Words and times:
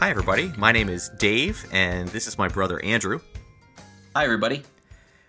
Hi, 0.00 0.08
everybody. 0.08 0.50
My 0.56 0.72
name 0.72 0.88
is 0.88 1.10
Dave, 1.18 1.66
and 1.70 2.08
this 2.08 2.26
is 2.26 2.38
my 2.38 2.48
brother 2.48 2.82
Andrew. 2.82 3.20
Hi, 4.16 4.24
everybody. 4.24 4.62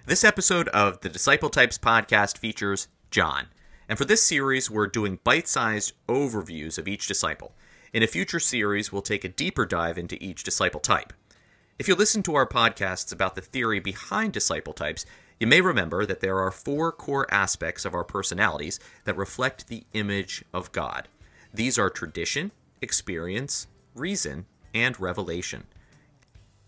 This 0.05 0.23
episode 0.23 0.69
of 0.69 1.01
the 1.01 1.09
Disciple 1.09 1.49
Types 1.49 1.77
podcast 1.77 2.37
features 2.37 2.87
John. 3.09 3.47
And 3.89 3.97
for 3.97 4.05
this 4.05 4.23
series, 4.23 4.71
we're 4.71 4.87
doing 4.87 5.19
bite 5.25 5.49
sized 5.49 5.91
overviews 6.07 6.77
of 6.77 6.87
each 6.87 7.05
disciple. 7.05 7.53
In 7.91 8.01
a 8.01 8.07
future 8.07 8.39
series, 8.39 8.93
we'll 8.93 9.01
take 9.01 9.25
a 9.25 9.27
deeper 9.27 9.65
dive 9.65 9.97
into 9.97 10.17
each 10.23 10.45
disciple 10.45 10.79
type. 10.79 11.11
If 11.77 11.89
you 11.89 11.95
listen 11.95 12.23
to 12.23 12.35
our 12.35 12.47
podcasts 12.47 13.11
about 13.11 13.35
the 13.35 13.41
theory 13.41 13.81
behind 13.81 14.31
disciple 14.31 14.71
types, 14.71 15.05
you 15.37 15.47
may 15.47 15.59
remember 15.59 16.05
that 16.05 16.21
there 16.21 16.39
are 16.39 16.49
four 16.49 16.93
core 16.93 17.27
aspects 17.29 17.83
of 17.83 17.93
our 17.93 18.05
personalities 18.05 18.79
that 19.03 19.17
reflect 19.17 19.67
the 19.67 19.83
image 19.91 20.45
of 20.53 20.71
God. 20.71 21.09
These 21.53 21.77
are 21.77 21.89
tradition, 21.89 22.53
experience, 22.81 23.67
reason, 23.95 24.45
and 24.73 24.99
revelation. 24.99 25.65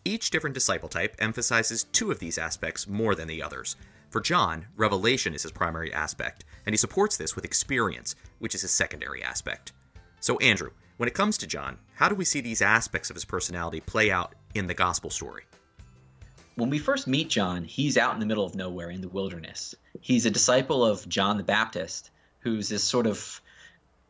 Each 0.05 0.29
different 0.29 0.53
disciple 0.53 0.89
type 0.89 1.15
emphasizes 1.19 1.85
two 1.85 2.11
of 2.11 2.19
these 2.19 2.37
aspects 2.37 2.87
more 2.87 3.15
than 3.15 3.27
the 3.27 3.41
others. 3.41 3.75
For 4.09 4.19
John, 4.19 4.65
revelation 4.75 5.33
is 5.33 5.43
his 5.43 5.51
primary 5.51 5.93
aspect, 5.93 6.43
and 6.65 6.73
he 6.73 6.77
supports 6.77 7.17
this 7.17 7.35
with 7.35 7.45
experience, 7.45 8.15
which 8.39 8.53
is 8.53 8.61
his 8.61 8.71
secondary 8.71 9.23
aspect. 9.23 9.71
So, 10.19 10.37
Andrew, 10.37 10.71
when 10.97 11.07
it 11.07 11.15
comes 11.15 11.37
to 11.39 11.47
John, 11.47 11.79
how 11.95 12.09
do 12.09 12.15
we 12.15 12.25
see 12.25 12.41
these 12.41 12.61
aspects 12.61 13.09
of 13.09 13.15
his 13.15 13.25
personality 13.25 13.79
play 13.79 14.11
out 14.11 14.35
in 14.53 14.67
the 14.67 14.73
gospel 14.73 15.09
story? 15.09 15.43
When 16.55 16.69
we 16.69 16.77
first 16.77 17.07
meet 17.07 17.29
John, 17.29 17.63
he's 17.63 17.97
out 17.97 18.13
in 18.13 18.19
the 18.19 18.25
middle 18.25 18.45
of 18.45 18.55
nowhere 18.55 18.91
in 18.91 19.01
the 19.01 19.09
wilderness. 19.09 19.73
He's 20.01 20.25
a 20.25 20.31
disciple 20.31 20.85
of 20.85 21.09
John 21.09 21.37
the 21.37 21.43
Baptist, 21.43 22.11
who's 22.39 22.69
this 22.69 22.83
sort 22.83 23.07
of 23.07 23.41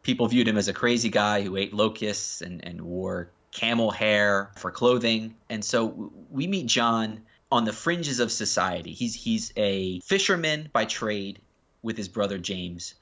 people 0.01 0.27
viewed 0.27 0.47
him 0.47 0.57
as 0.57 0.67
a 0.67 0.73
crazy 0.73 1.09
guy 1.09 1.41
who 1.41 1.55
ate 1.55 1.73
locusts 1.73 2.41
and, 2.41 2.65
and 2.65 2.81
wore 2.81 3.29
camel 3.53 3.91
hair 3.91 4.51
for 4.57 4.71
clothing. 4.71 5.35
And 5.49 5.63
so 5.63 6.11
we 6.29 6.47
meet 6.47 6.65
John 6.65 7.21
on 7.51 7.65
the 7.65 7.73
fringes 7.73 8.19
of 8.19 8.31
society. 8.31 8.93
He's 8.93 9.13
he's 9.13 9.53
a 9.55 9.99
fisherman 10.01 10.69
by 10.73 10.85
trade 10.85 11.39
with 11.81 11.95
his 11.95 12.07
brother 12.07 12.37
James, 12.37 12.95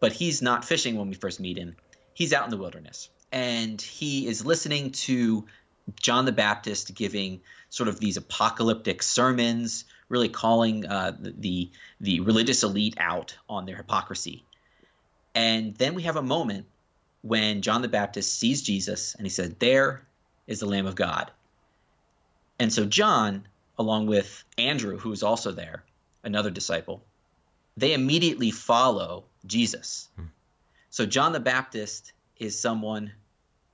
but 0.00 0.12
he's 0.12 0.40
not 0.40 0.64
fishing 0.64 0.96
when 0.96 1.08
we 1.08 1.14
first 1.14 1.40
meet 1.40 1.58
him. 1.58 1.76
He's 2.14 2.32
out 2.32 2.44
in 2.44 2.50
the 2.50 2.56
wilderness. 2.56 3.10
And 3.32 3.82
he 3.82 4.28
is 4.28 4.46
listening 4.46 4.92
to 4.92 5.46
John 6.00 6.24
the 6.24 6.32
Baptist 6.32 6.94
giving 6.94 7.40
sort 7.68 7.88
of 7.88 7.98
these 7.98 8.16
apocalyptic 8.16 9.02
sermons, 9.02 9.84
really 10.08 10.28
calling 10.28 10.86
uh, 10.86 11.16
the 11.18 11.70
the 12.00 12.20
religious 12.20 12.62
elite 12.62 12.94
out 12.98 13.36
on 13.48 13.66
their 13.66 13.76
hypocrisy. 13.76 14.44
And 15.34 15.74
then 15.74 15.94
we 15.94 16.04
have 16.04 16.16
a 16.16 16.22
moment 16.22 16.66
when 17.26 17.60
John 17.60 17.82
the 17.82 17.88
Baptist 17.88 18.38
sees 18.38 18.62
Jesus 18.62 19.14
and 19.16 19.26
he 19.26 19.30
said, 19.30 19.58
There 19.58 20.06
is 20.46 20.60
the 20.60 20.66
Lamb 20.66 20.86
of 20.86 20.94
God. 20.94 21.30
And 22.58 22.72
so 22.72 22.86
John, 22.86 23.46
along 23.78 24.06
with 24.06 24.44
Andrew, 24.56 24.96
who 24.98 25.12
is 25.12 25.22
also 25.22 25.50
there, 25.50 25.84
another 26.22 26.50
disciple, 26.50 27.04
they 27.76 27.92
immediately 27.92 28.50
follow 28.50 29.24
Jesus. 29.44 30.08
Hmm. 30.16 30.26
So 30.90 31.04
John 31.04 31.32
the 31.32 31.40
Baptist 31.40 32.12
is 32.38 32.58
someone 32.58 33.12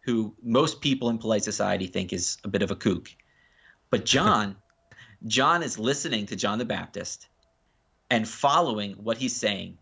who 0.00 0.34
most 0.42 0.80
people 0.80 1.10
in 1.10 1.18
polite 1.18 1.44
society 1.44 1.86
think 1.86 2.12
is 2.12 2.38
a 2.44 2.48
bit 2.48 2.62
of 2.62 2.70
a 2.70 2.76
kook. 2.76 3.10
But 3.90 4.04
John, 4.04 4.56
John 5.26 5.62
is 5.62 5.78
listening 5.78 6.26
to 6.26 6.36
John 6.36 6.58
the 6.58 6.64
Baptist 6.64 7.28
and 8.10 8.26
following 8.26 8.94
what 8.94 9.18
he's 9.18 9.36
saying 9.36 9.78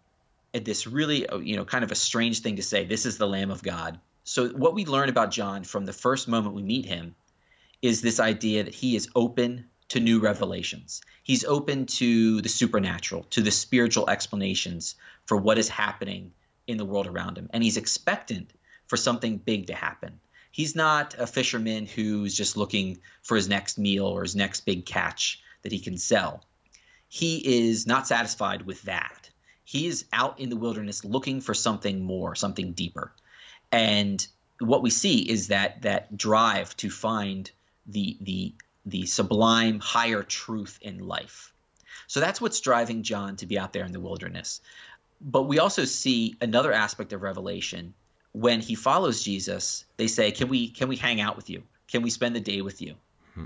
this 0.52 0.86
really 0.86 1.28
uh, 1.28 1.38
you 1.38 1.56
know 1.56 1.64
kind 1.64 1.84
of 1.84 1.92
a 1.92 1.96
strange 1.96 2.40
thing 2.40 2.56
to 2.56 2.62
say 2.62 2.84
this 2.84 3.06
is 3.06 3.18
the 3.18 3.28
lamb 3.28 3.50
of 3.50 3.62
god. 3.62 4.00
So 4.24 4.48
what 4.48 4.74
we 4.74 4.84
learn 4.84 5.08
about 5.08 5.30
john 5.30 5.64
from 5.64 5.86
the 5.86 5.92
first 5.92 6.28
moment 6.28 6.54
we 6.54 6.62
meet 6.62 6.86
him 6.86 7.14
is 7.82 8.02
this 8.02 8.20
idea 8.20 8.64
that 8.64 8.74
he 8.74 8.96
is 8.96 9.08
open 9.14 9.66
to 9.88 10.00
new 10.00 10.20
revelations. 10.20 11.02
He's 11.22 11.44
open 11.44 11.86
to 11.86 12.40
the 12.40 12.48
supernatural 12.48 13.24
to 13.30 13.42
the 13.42 13.50
spiritual 13.50 14.08
explanations 14.08 14.94
for 15.26 15.36
what 15.36 15.58
is 15.58 15.68
happening 15.68 16.32
in 16.66 16.76
the 16.76 16.84
world 16.84 17.06
around 17.06 17.36
him. 17.36 17.50
And 17.52 17.62
he's 17.62 17.76
expectant 17.76 18.50
for 18.86 18.96
something 18.96 19.38
big 19.38 19.66
to 19.66 19.74
happen. 19.74 20.20
He's 20.52 20.74
not 20.74 21.14
a 21.18 21.26
fisherman 21.26 21.86
who's 21.86 22.36
just 22.36 22.56
looking 22.56 22.98
for 23.22 23.36
his 23.36 23.48
next 23.48 23.78
meal 23.78 24.06
or 24.06 24.22
his 24.22 24.36
next 24.36 24.60
big 24.66 24.84
catch 24.84 25.40
that 25.62 25.72
he 25.72 25.78
can 25.78 25.96
sell. 25.96 26.44
He 27.08 27.68
is 27.68 27.86
not 27.86 28.06
satisfied 28.06 28.62
with 28.62 28.82
that 28.82 29.19
he 29.70 29.86
is 29.86 30.04
out 30.12 30.41
in 30.41 30.50
the 30.50 30.56
wilderness 30.56 31.04
looking 31.04 31.41
for 31.41 31.54
something 31.54 32.03
more, 32.03 32.34
something 32.34 32.72
deeper. 32.72 33.12
And 33.70 34.26
what 34.58 34.82
we 34.82 34.91
see 34.91 35.20
is 35.20 35.47
that 35.47 35.82
that 35.82 36.16
drive 36.16 36.76
to 36.78 36.91
find 36.91 37.48
the 37.86 38.16
the 38.20 38.53
the 38.84 39.06
sublime 39.06 39.78
higher 39.78 40.25
truth 40.25 40.80
in 40.82 41.06
life. 41.06 41.53
So 42.09 42.19
that's 42.19 42.41
what's 42.41 42.59
driving 42.59 43.04
John 43.04 43.36
to 43.36 43.47
be 43.47 43.60
out 43.60 43.72
there 43.72 43.84
in 43.84 43.92
the 43.92 44.00
wilderness. 44.00 44.60
But 45.20 45.44
we 45.44 45.60
also 45.60 45.84
see 45.84 46.34
another 46.41 46.72
aspect 46.72 47.12
of 47.12 47.22
revelation 47.22 47.94
when 48.32 48.59
he 48.60 48.75
follows 48.75 49.22
Jesus, 49.22 49.84
they 49.98 50.09
say, 50.09 50.32
"Can 50.32 50.48
we 50.48 50.66
can 50.66 50.88
we 50.88 50.97
hang 50.97 51.20
out 51.20 51.36
with 51.36 51.48
you? 51.48 51.62
Can 51.86 52.03
we 52.03 52.10
spend 52.10 52.34
the 52.34 52.41
day 52.41 52.60
with 52.60 52.82
you?" 52.82 52.94
Mm-hmm. 53.30 53.44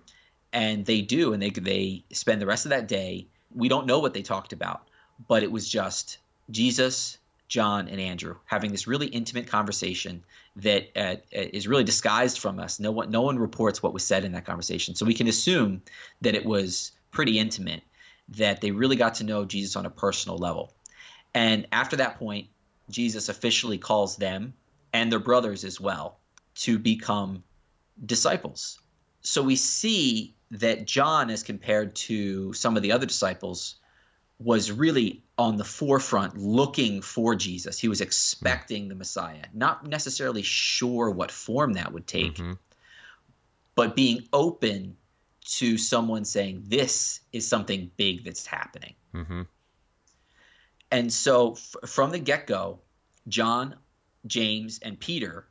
And 0.55 0.87
they 0.87 1.03
do, 1.03 1.35
and 1.35 1.43
they 1.43 1.51
they 1.51 2.05
spend 2.13 2.41
the 2.41 2.47
rest 2.47 2.65
of 2.65 2.71
that 2.71 2.89
day. 2.89 3.27
We 3.55 3.69
don't 3.69 3.87
know 3.87 3.99
what 3.99 4.15
they 4.15 4.23
talked 4.23 4.55
about, 4.55 4.89
but 5.29 5.43
it 5.43 5.51
was 5.51 5.69
just 5.69 6.19
Jesus, 6.51 7.19
John, 7.49 7.89
and 7.89 8.01
Andrew 8.01 8.37
having 8.45 8.71
this 8.71 8.87
really 8.87 9.07
intimate 9.07 9.47
conversation 9.47 10.25
that 10.57 10.91
uh, 10.97 11.17
is 11.33 11.67
really 11.67 11.85
disguised 11.85 12.39
from 12.39 12.59
us. 12.59 12.81
No 12.81 12.93
one, 12.93 13.11
no 13.11 13.23
one 13.23 13.39
reports 13.39 13.83
what 13.83 13.93
was 13.93 14.05
said 14.05 14.25
in 14.25 14.33
that 14.33 14.47
conversation, 14.47 14.95
so 14.95 15.07
we 15.07 15.15
can 15.15 15.29
assume 15.29 15.83
that 16.21 16.35
it 16.35 16.45
was 16.45 16.93
pretty 17.11 17.39
intimate. 17.39 17.83
That 18.31 18.63
they 18.63 18.71
really 18.71 18.97
got 18.97 19.17
to 19.17 19.25
know 19.25 19.45
Jesus 19.45 19.77
on 19.77 19.85
a 19.85 19.91
personal 19.91 20.39
level. 20.39 20.73
And 21.35 21.67
after 21.73 21.97
that 21.97 22.19
point, 22.19 22.49
Jesus 22.89 23.29
officially 23.29 23.77
calls 23.77 24.17
them 24.17 24.55
and 24.95 25.13
their 25.13 25.19
brothers 25.19 25.65
as 25.65 25.79
well 25.79 26.19
to 26.55 26.79
become 26.79 27.43
disciples. 28.05 28.79
So 29.21 29.43
we 29.43 29.57
see 29.57 30.35
that 30.53 30.87
John, 30.87 31.31
as 31.31 31.43
compared 31.43 31.97
to 31.97 32.53
some 32.53 32.77
of 32.77 32.83
the 32.83 32.93
other 32.93 33.07
disciples, 33.07 33.77
was 34.39 34.71
really 34.71 35.23
on 35.39 35.57
the 35.57 35.65
forefront 35.65 36.37
looking 36.37 37.03
for 37.03 37.35
Jesus. 37.35 37.79
He 37.79 37.89
was 37.89 38.01
expecting 38.01 38.89
the 38.89 38.95
Messiah, 38.95 39.45
not 39.53 39.87
necessarily 39.87 40.43
sure 40.43 41.11
what 41.11 41.31
form 41.31 41.75
that 41.75 41.93
would 41.93 42.07
take, 42.07 42.35
mm-hmm. 42.35 42.53
but 43.75 43.97
being 43.97 44.29
open 44.33 44.97
to 45.45 45.79
someone 45.79 46.25
saying, 46.25 46.65
This 46.67 47.21
is 47.33 47.47
something 47.47 47.91
big 47.97 48.25
that's 48.25 48.47
happening. 48.47 48.95
Mm-hmm. 49.15 49.43
And 50.91 51.13
so 51.13 51.53
f- 51.53 51.91
from 51.91 52.11
the 52.11 52.19
get 52.19 52.47
go, 52.47 52.81
John, 53.29 53.77
James, 54.27 54.79
and 54.81 54.99
Peter 54.99 55.47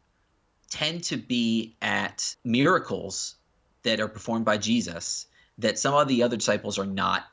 tend 0.70 1.04
to 1.06 1.18
be 1.18 1.76
at 1.82 2.36
miracles 2.44 3.36
that 3.84 4.00
are 4.00 4.08
performed 4.08 4.46
by 4.46 4.58
Jesus 4.58 5.28
that 5.60 5.78
some 5.78 5.94
of 5.94 6.08
the 6.08 6.24
other 6.24 6.38
disciples 6.38 6.80
are 6.80 6.86
not 6.86 7.26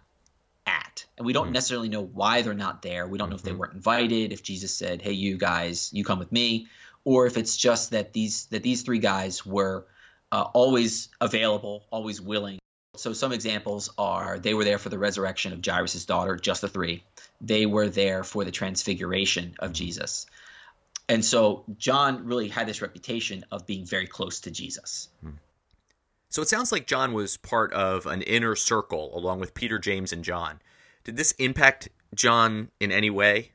at. 0.91 1.05
And 1.17 1.27
we 1.27 1.33
don't 1.33 1.49
mm 1.49 1.53
necessarily 1.53 1.89
know 1.89 2.03
why 2.03 2.43
they're 2.43 2.55
not 2.55 2.83
there. 2.83 3.07
We 3.07 3.19
don't 3.19 3.27
mm-hmm. 3.27 3.31
know 3.31 3.37
if 3.37 3.43
they 3.43 3.51
mm-hmm. 3.51 3.61
weren't 3.61 3.75
invited, 3.75 4.33
if 4.33 4.43
Jesus 4.43 4.75
said, 4.75 5.03
"Hey 5.03 5.13
you 5.13 5.37
guys, 5.37 5.91
you 5.93 6.05
come 6.05 6.19
with 6.19 6.33
me," 6.33 6.69
or 7.05 7.27
if 7.27 7.37
it's 7.37 7.57
just 7.57 7.91
that 7.91 8.13
these 8.13 8.47
that 8.47 8.63
these 8.63 8.83
three 8.83 8.99
guys 8.99 9.45
were 9.45 9.87
uh, 10.33 10.43
always 10.53 11.09
available, 11.21 11.85
always 11.91 12.21
willing. 12.21 12.59
So 12.97 13.13
some 13.13 13.33
examples 13.33 13.91
are 13.99 14.39
they 14.39 14.55
were 14.55 14.65
there 14.65 14.79
for 14.79 14.89
the 14.89 14.99
resurrection 14.99 15.53
of 15.53 15.65
Jairus' 15.65 16.05
daughter, 16.05 16.37
just 16.37 16.61
the 16.61 16.69
three. 16.69 17.05
They 17.41 17.67
were 17.67 17.89
there 17.89 18.25
for 18.25 18.45
the 18.45 18.51
transfiguration 18.51 19.55
of 19.59 19.73
Jesus. 19.73 20.27
And 21.09 21.25
so 21.25 21.65
John 21.79 22.27
really 22.27 22.49
had 22.49 22.69
this 22.69 22.83
reputation 22.83 23.45
of 23.51 23.67
being 23.67 23.85
very 23.85 24.07
close 24.07 24.41
to 24.41 24.51
Jesus. 24.51 25.09
Hmm. 25.23 25.31
So 26.29 26.43
it 26.43 26.49
sounds 26.49 26.71
like 26.71 26.87
John 26.87 27.13
was 27.13 27.37
part 27.37 27.73
of 27.73 28.07
an 28.07 28.23
inner 28.23 28.55
circle 28.55 29.17
along 29.19 29.41
with 29.41 29.53
Peter, 29.53 29.81
James, 29.81 30.13
and 30.13 30.23
John. 30.23 30.61
Did 31.05 31.17
this 31.17 31.33
impact 31.33 31.89
John 32.15 32.71
in 32.81 32.93
any 32.93 33.11
way? 33.11 33.53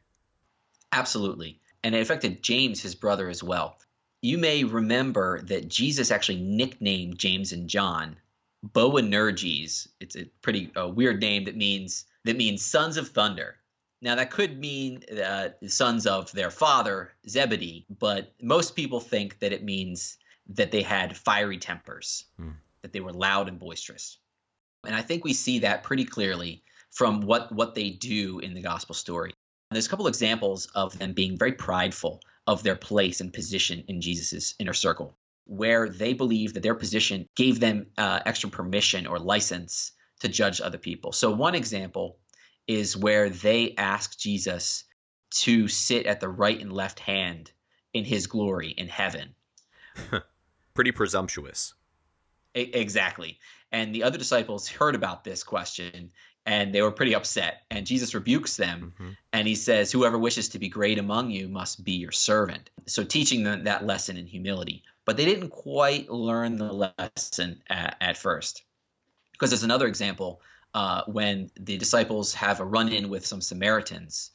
Absolutely. 0.92 1.60
And 1.84 1.94
it 1.94 2.02
affected 2.02 2.42
James, 2.42 2.82
his 2.82 2.96
brother, 2.96 3.30
as 3.30 3.44
well. 3.44 3.78
You 4.22 4.38
may 4.38 4.64
remember 4.64 5.42
that 5.44 5.68
Jesus 5.68 6.10
actually 6.10 6.42
nicknamed 6.42 7.20
James 7.20 7.52
and 7.52 7.70
John 7.70 8.18
Boanerges. 8.64 9.88
It's 10.00 10.16
a 10.16 10.26
pretty 10.42 10.72
uh, 10.76 10.88
weird 10.88 11.22
name 11.22 11.44
that 11.46 11.56
means 11.56 12.06
that 12.24 12.38
means 12.38 12.66
sons 12.66 12.98
of 12.98 13.10
thunder. 13.10 13.58
Now 14.02 14.16
that 14.16 14.32
could 14.32 14.60
mean 14.60 15.04
uh, 15.12 15.50
sons 15.68 16.08
of 16.08 16.32
their 16.32 16.50
father 16.50 17.12
Zebedee, 17.30 17.86
but 18.00 18.34
most 18.42 18.76
people 18.76 19.00
think 19.00 19.40
that 19.40 19.54
it 19.54 19.64
means 19.64 20.18
that 20.50 20.72
they 20.72 20.82
had 20.82 21.16
fiery 21.16 21.60
tempers. 21.60 22.26
Hmm 22.38 22.52
that 22.86 22.94
they 22.94 23.00
were 23.00 23.12
loud 23.12 23.48
and 23.48 23.58
boisterous. 23.58 24.20
And 24.86 24.94
I 24.94 25.02
think 25.02 25.24
we 25.24 25.34
see 25.34 25.60
that 25.60 25.82
pretty 25.82 26.06
clearly 26.06 26.62
from 26.96 27.20
what, 27.22 27.52
what 27.52 27.76
they 27.76 27.90
do 27.90 28.40
in 28.40 28.54
the 28.54 28.62
gospel 28.62 28.96
story. 28.96 29.34
And 29.70 29.76
there's 29.76 29.86
a 29.86 29.90
couple 29.90 30.08
examples 30.08 30.68
of 30.76 30.98
them 30.98 31.12
being 31.14 31.38
very 31.38 31.52
prideful 31.52 32.22
of 32.48 32.64
their 32.64 32.78
place 32.78 33.20
and 33.20 33.34
position 33.34 33.84
in 33.88 34.02
Jesus' 34.02 34.56
inner 34.60 34.74
circle. 34.74 35.18
where 35.48 35.90
they 35.90 36.14
believe 36.14 36.54
that 36.54 36.64
their 36.64 36.74
position 36.74 37.28
gave 37.36 37.60
them 37.60 37.86
uh, 38.00 38.20
extra 38.26 38.50
permission 38.50 39.06
or 39.06 39.20
license 39.20 39.92
to 40.22 40.28
judge 40.28 40.60
other 40.60 40.80
people. 40.80 41.12
So, 41.12 41.30
one 41.32 41.54
example 41.54 42.18
is 42.68 42.98
where 42.98 43.30
they 43.30 43.76
ask 43.78 44.18
Jesus 44.18 44.86
to 45.42 45.68
sit 45.68 46.08
at 46.08 46.20
the 46.20 46.30
right 46.30 46.60
and 46.60 46.74
left 46.74 47.00
hand 47.00 47.52
in 47.94 48.06
his 48.06 48.26
glory 48.26 48.70
in 48.70 48.88
heaven. 48.88 49.36
Pretty 50.74 50.92
presumptuous. 50.92 51.76
Exactly. 52.56 53.38
And 53.72 53.94
the 53.94 54.04
other 54.04 54.18
disciples 54.18 54.68
heard 54.68 54.96
about 54.96 55.24
this 55.24 55.44
question 55.44 56.12
and 56.46 56.74
they 56.74 56.82
were 56.82 56.92
pretty 56.92 57.16
upset. 57.16 57.64
And 57.72 57.88
Jesus 57.88 58.14
rebukes 58.14 58.58
them 58.58 58.94
mm-hmm. 58.96 59.12
and 59.34 59.48
he 59.48 59.56
says, 59.56 59.92
Whoever 59.92 60.18
wishes 60.18 60.50
to 60.50 60.60
be 60.60 60.70
great 60.70 61.00
among 61.00 61.32
you 61.32 61.48
must 61.48 61.84
be 61.84 61.94
your 61.94 62.12
servant. 62.12 62.70
So, 62.86 63.04
teaching 63.04 63.44
them 63.44 63.64
that 63.64 63.86
lesson 63.86 64.18
in 64.18 64.28
humility. 64.28 64.84
But 65.06 65.18
they 65.18 65.26
didn't 65.26 65.50
quite 65.50 66.10
learn 66.10 66.58
the 66.58 66.72
lesson 66.72 67.62
at, 67.70 67.98
at 68.02 68.18
first. 68.18 68.64
Because 69.32 69.50
there's 69.50 69.64
another 69.64 69.88
example 69.88 70.42
uh, 70.74 71.04
when 71.08 71.52
the 71.60 71.78
disciples 71.78 72.34
have 72.34 72.60
a 72.60 72.66
run 72.66 72.90
in 72.90 73.10
with 73.10 73.26
some 73.26 73.42
Samaritans 73.42 74.32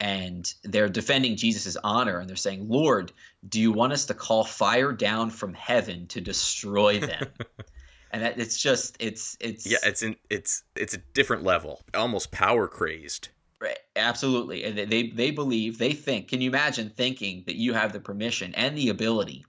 and 0.00 0.52
they're 0.64 0.88
defending 0.88 1.36
Jesus' 1.36 1.76
honor 1.82 2.18
and 2.18 2.28
they're 2.28 2.36
saying, 2.36 2.68
Lord, 2.68 3.12
do 3.48 3.60
you 3.60 3.72
want 3.72 3.92
us 3.92 4.06
to 4.06 4.14
call 4.14 4.44
fire 4.44 4.92
down 4.92 5.30
from 5.30 5.54
heaven 5.54 6.08
to 6.08 6.20
destroy 6.20 6.98
them? 6.98 7.28
and 8.12 8.22
that, 8.22 8.38
it's 8.38 8.58
just 8.58 8.96
it's 9.00 9.36
it's 9.40 9.66
yeah 9.66 9.78
it's 9.82 10.02
in 10.02 10.16
it's 10.30 10.62
it's 10.76 10.94
a 10.94 10.98
different 11.14 11.42
level 11.42 11.82
almost 11.94 12.30
power 12.30 12.68
crazed. 12.68 13.28
Right 13.60 13.78
absolutely. 13.96 14.64
And 14.64 14.76
they 14.76 15.08
they 15.08 15.30
believe 15.30 15.78
they 15.78 15.92
think 15.92 16.28
can 16.28 16.40
you 16.40 16.50
imagine 16.50 16.90
thinking 16.90 17.44
that 17.46 17.56
you 17.56 17.72
have 17.72 17.92
the 17.92 18.00
permission 18.00 18.54
and 18.54 18.76
the 18.76 18.90
ability 18.90 19.44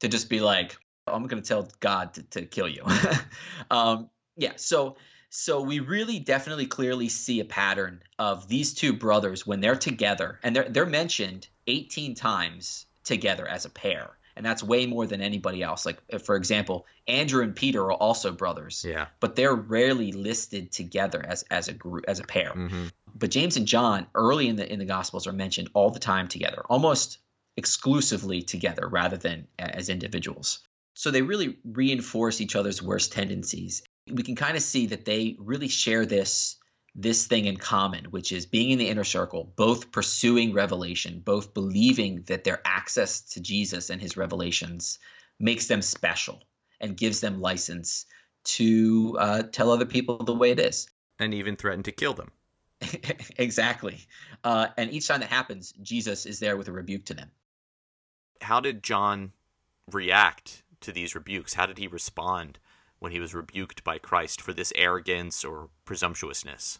to 0.00 0.08
just 0.08 0.30
be 0.30 0.40
like 0.40 0.76
oh, 1.06 1.14
i'm 1.14 1.26
going 1.26 1.42
to 1.42 1.48
tell 1.48 1.68
god 1.80 2.14
to, 2.14 2.22
to 2.24 2.46
kill 2.46 2.68
you. 2.68 2.82
Um, 3.70 4.10
yeah 4.36 4.52
so 4.56 4.96
so 5.28 5.60
we 5.60 5.80
really 5.80 6.20
definitely 6.20 6.66
clearly 6.66 7.08
see 7.08 7.40
a 7.40 7.44
pattern 7.44 8.02
of 8.18 8.48
these 8.48 8.72
two 8.72 8.92
brothers 8.92 9.46
when 9.46 9.60
they're 9.60 9.76
together 9.76 10.38
and 10.42 10.54
they're 10.54 10.68
they're 10.68 10.86
mentioned 10.86 11.48
18 11.66 12.14
times 12.14 12.86
together 13.02 13.46
as 13.48 13.64
a 13.64 13.70
pair 13.70 14.16
and 14.36 14.44
that's 14.44 14.62
way 14.62 14.86
more 14.86 15.06
than 15.06 15.20
anybody 15.20 15.62
else. 15.62 15.86
Like 15.86 15.98
for 16.22 16.36
example, 16.36 16.86
Andrew 17.08 17.42
and 17.42 17.56
Peter 17.56 17.82
are 17.84 17.92
also 17.92 18.32
brothers. 18.32 18.84
Yeah. 18.86 19.06
But 19.20 19.34
they're 19.34 19.54
rarely 19.54 20.12
listed 20.12 20.72
together 20.72 21.24
as 21.26 21.42
as 21.50 21.68
a 21.68 21.72
group 21.72 22.04
as 22.06 22.20
a 22.20 22.24
pair. 22.24 22.50
Mm-hmm. 22.50 22.86
But 23.14 23.30
James 23.30 23.56
and 23.56 23.66
John 23.66 24.06
early 24.14 24.48
in 24.48 24.56
the 24.56 24.70
in 24.70 24.78
the 24.78 24.84
Gospels 24.84 25.26
are 25.26 25.32
mentioned 25.32 25.70
all 25.74 25.90
the 25.90 25.98
time 25.98 26.28
together, 26.28 26.62
almost 26.68 27.18
exclusively 27.56 28.42
together 28.42 28.86
rather 28.86 29.16
than 29.16 29.46
as 29.58 29.88
individuals. 29.88 30.60
So 30.94 31.10
they 31.10 31.22
really 31.22 31.58
reinforce 31.64 32.40
each 32.40 32.56
other's 32.56 32.82
worst 32.82 33.12
tendencies. 33.12 33.82
We 34.10 34.22
can 34.22 34.36
kind 34.36 34.56
of 34.56 34.62
see 34.62 34.86
that 34.88 35.04
they 35.04 35.36
really 35.38 35.68
share 35.68 36.06
this 36.06 36.56
this 36.98 37.26
thing 37.26 37.44
in 37.44 37.58
common, 37.58 38.06
which 38.06 38.32
is 38.32 38.46
being 38.46 38.70
in 38.70 38.78
the 38.78 38.88
inner 38.88 39.04
circle, 39.04 39.52
both 39.56 39.92
pursuing 39.92 40.54
revelation, 40.54 41.20
both 41.20 41.52
believing 41.52 42.22
that 42.22 42.42
their 42.42 42.62
access 42.64 43.20
to 43.20 43.40
Jesus 43.40 43.90
and 43.90 44.00
his 44.00 44.16
revelations 44.16 44.98
makes 45.38 45.66
them 45.66 45.82
special 45.82 46.42
and 46.80 46.96
gives 46.96 47.20
them 47.20 47.42
license 47.42 48.06
to 48.44 49.16
uh, 49.20 49.42
tell 49.42 49.70
other 49.70 49.84
people 49.84 50.24
the 50.24 50.34
way 50.34 50.50
it 50.50 50.58
is. 50.58 50.88
And 51.18 51.34
even 51.34 51.56
threaten 51.56 51.82
to 51.82 51.92
kill 51.92 52.14
them. 52.14 52.30
exactly. 53.36 54.06
Uh, 54.42 54.68
and 54.78 54.90
each 54.90 55.08
time 55.08 55.20
that 55.20 55.28
happens, 55.30 55.72
Jesus 55.82 56.24
is 56.24 56.40
there 56.40 56.56
with 56.56 56.68
a 56.68 56.72
rebuke 56.72 57.04
to 57.06 57.14
them. 57.14 57.30
How 58.40 58.60
did 58.60 58.82
John 58.82 59.32
react 59.92 60.62
to 60.80 60.92
these 60.92 61.14
rebukes? 61.14 61.54
How 61.54 61.66
did 61.66 61.78
he 61.78 61.86
respond 61.86 62.58
when 63.00 63.12
he 63.12 63.20
was 63.20 63.34
rebuked 63.34 63.84
by 63.84 63.98
Christ 63.98 64.40
for 64.40 64.54
this 64.54 64.72
arrogance 64.76 65.44
or 65.44 65.68
presumptuousness? 65.84 66.78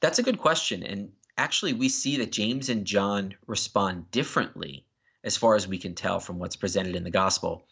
That's 0.00 0.18
a 0.18 0.22
good 0.22 0.38
question. 0.38 0.82
And 0.82 1.12
actually, 1.38 1.72
we 1.72 1.88
see 1.88 2.18
that 2.18 2.32
James 2.32 2.68
and 2.68 2.84
John 2.84 3.34
respond 3.46 4.10
differently 4.10 4.86
as 5.22 5.36
far 5.36 5.54
as 5.54 5.66
we 5.66 5.78
can 5.78 5.94
tell 5.94 6.20
from 6.20 6.38
what's 6.38 6.56
presented 6.56 6.96
in 6.96 7.04
the 7.04 7.10
gospel. 7.10 7.66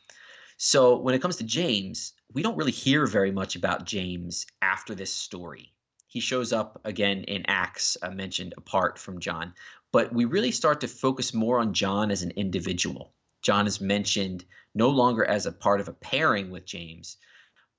So, 0.56 0.98
when 0.98 1.14
it 1.14 1.20
comes 1.20 1.36
to 1.36 1.44
James, 1.44 2.12
we 2.32 2.42
don't 2.42 2.56
really 2.56 2.72
hear 2.72 3.06
very 3.06 3.30
much 3.30 3.56
about 3.56 3.84
James 3.84 4.46
after 4.60 4.94
this 4.94 5.12
story. 5.12 5.72
He 6.06 6.20
shows 6.20 6.52
up 6.52 6.80
again 6.84 7.24
in 7.24 7.44
Acts, 7.48 7.96
uh, 8.02 8.10
mentioned 8.10 8.54
apart 8.56 8.98
from 8.98 9.20
John, 9.20 9.54
but 9.92 10.12
we 10.12 10.24
really 10.24 10.52
start 10.52 10.80
to 10.82 10.88
focus 10.88 11.34
more 11.34 11.58
on 11.58 11.74
John 11.74 12.10
as 12.10 12.22
an 12.22 12.32
individual. 12.32 13.12
John 13.42 13.66
is 13.66 13.80
mentioned 13.80 14.44
no 14.74 14.90
longer 14.90 15.24
as 15.24 15.46
a 15.46 15.52
part 15.52 15.80
of 15.80 15.88
a 15.88 15.94
pairing 15.94 16.50
with 16.50 16.64
James, 16.64 17.16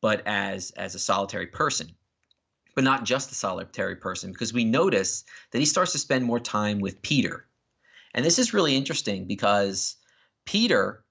but 0.01 0.22
as 0.28 0.72
as 0.72 0.94
a 0.94 1.00
solitary 1.00 1.48
person 1.48 1.95
but 2.75 2.83
not 2.83 3.03
just 3.03 3.29
the 3.29 3.35
solitary 3.35 3.95
person, 3.95 4.31
because 4.31 4.53
we 4.53 4.65
notice 4.65 5.23
that 5.51 5.59
he 5.59 5.65
starts 5.65 5.91
to 5.91 5.99
spend 5.99 6.25
more 6.25 6.39
time 6.39 6.79
with 6.79 7.01
Peter. 7.01 7.45
And 8.13 8.23
this 8.25 8.39
is 8.39 8.53
really 8.53 8.75
interesting 8.75 9.25
because 9.25 9.95
Peter 10.45 11.03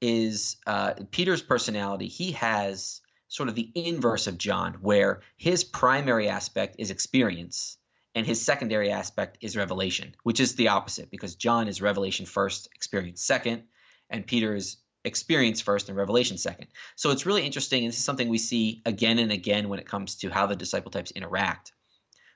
is 0.00 0.56
uh, 0.66 0.94
Peter's 1.10 1.42
personality. 1.42 2.08
He 2.08 2.32
has 2.32 3.00
sort 3.28 3.48
of 3.48 3.54
the 3.54 3.70
inverse 3.74 4.26
of 4.26 4.36
John, 4.36 4.74
where 4.80 5.22
his 5.36 5.64
primary 5.64 6.28
aspect 6.28 6.76
is 6.78 6.90
experience 6.90 7.78
and 8.14 8.26
his 8.26 8.44
secondary 8.44 8.90
aspect 8.90 9.38
is 9.40 9.56
revelation, 9.56 10.14
which 10.22 10.40
is 10.40 10.54
the 10.54 10.68
opposite 10.68 11.10
because 11.10 11.34
John 11.34 11.66
is 11.66 11.80
revelation 11.80 12.26
first, 12.26 12.68
experience 12.74 13.22
second, 13.22 13.62
and 14.10 14.26
Peter 14.26 14.54
is 14.54 14.76
experience 15.04 15.60
first 15.60 15.88
and 15.88 15.98
revelation 15.98 16.38
second. 16.38 16.68
So 16.96 17.10
it's 17.10 17.26
really 17.26 17.44
interesting. 17.44 17.84
And 17.84 17.92
this 17.92 17.98
is 17.98 18.04
something 18.04 18.28
we 18.28 18.38
see 18.38 18.82
again 18.86 19.18
and 19.18 19.32
again 19.32 19.68
when 19.68 19.78
it 19.78 19.86
comes 19.86 20.16
to 20.16 20.30
how 20.30 20.46
the 20.46 20.56
disciple 20.56 20.90
types 20.90 21.10
interact, 21.10 21.72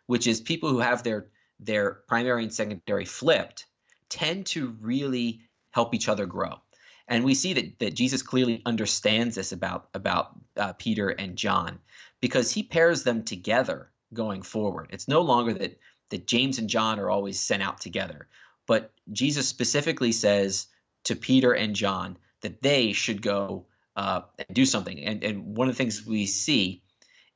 which 0.07 0.27
is 0.27 0.41
people 0.41 0.71
who 0.71 0.81
have 0.81 1.03
their 1.03 1.29
their 1.59 1.93
primary 2.07 2.43
and 2.43 2.53
secondary 2.53 3.05
flipped 3.05 3.67
tend 4.09 4.47
to 4.47 4.77
really 4.81 5.41
help 5.71 5.95
each 5.95 6.09
other 6.09 6.27
grow. 6.27 6.61
And 7.09 7.25
we 7.25 7.35
see 7.35 7.55
that, 7.55 7.79
that 7.79 7.95
Jesus 7.95 8.23
clearly 8.23 8.63
understands 8.67 9.37
this 9.37 9.53
about 9.53 9.89
about 9.95 10.33
uh, 10.57 10.73
Peter 10.73 11.09
and 11.09 11.37
John 11.37 11.79
because 12.21 12.51
he 12.51 12.63
pairs 12.63 13.05
them 13.05 13.23
together 13.23 13.91
going 14.13 14.43
forward. 14.43 14.89
It's 14.91 15.09
no 15.09 15.23
longer 15.23 15.55
that 15.55 15.79
that 16.11 16.27
James 16.27 16.59
and 16.59 16.69
John 16.69 16.99
are 16.99 17.11
always 17.11 17.41
sent 17.41 17.63
out 17.63 17.81
together, 17.81 18.29
but 18.67 18.93
Jesus 19.13 19.49
specifically 19.49 20.13
says 20.13 20.67
to 21.05 21.17
Peter 21.17 21.53
and 21.53 21.75
John, 21.75 22.17
that 22.47 22.63
they 22.63 22.93
should 22.93 23.23
go 23.23 23.67
uh, 23.97 24.21
and 24.39 24.55
do 24.55 24.65
something. 24.65 25.01
And, 25.01 25.25
and 25.25 25.57
one 25.57 25.69
of 25.69 25.75
the 25.75 25.79
things 25.79 26.07
we 26.07 26.27
see 26.27 26.85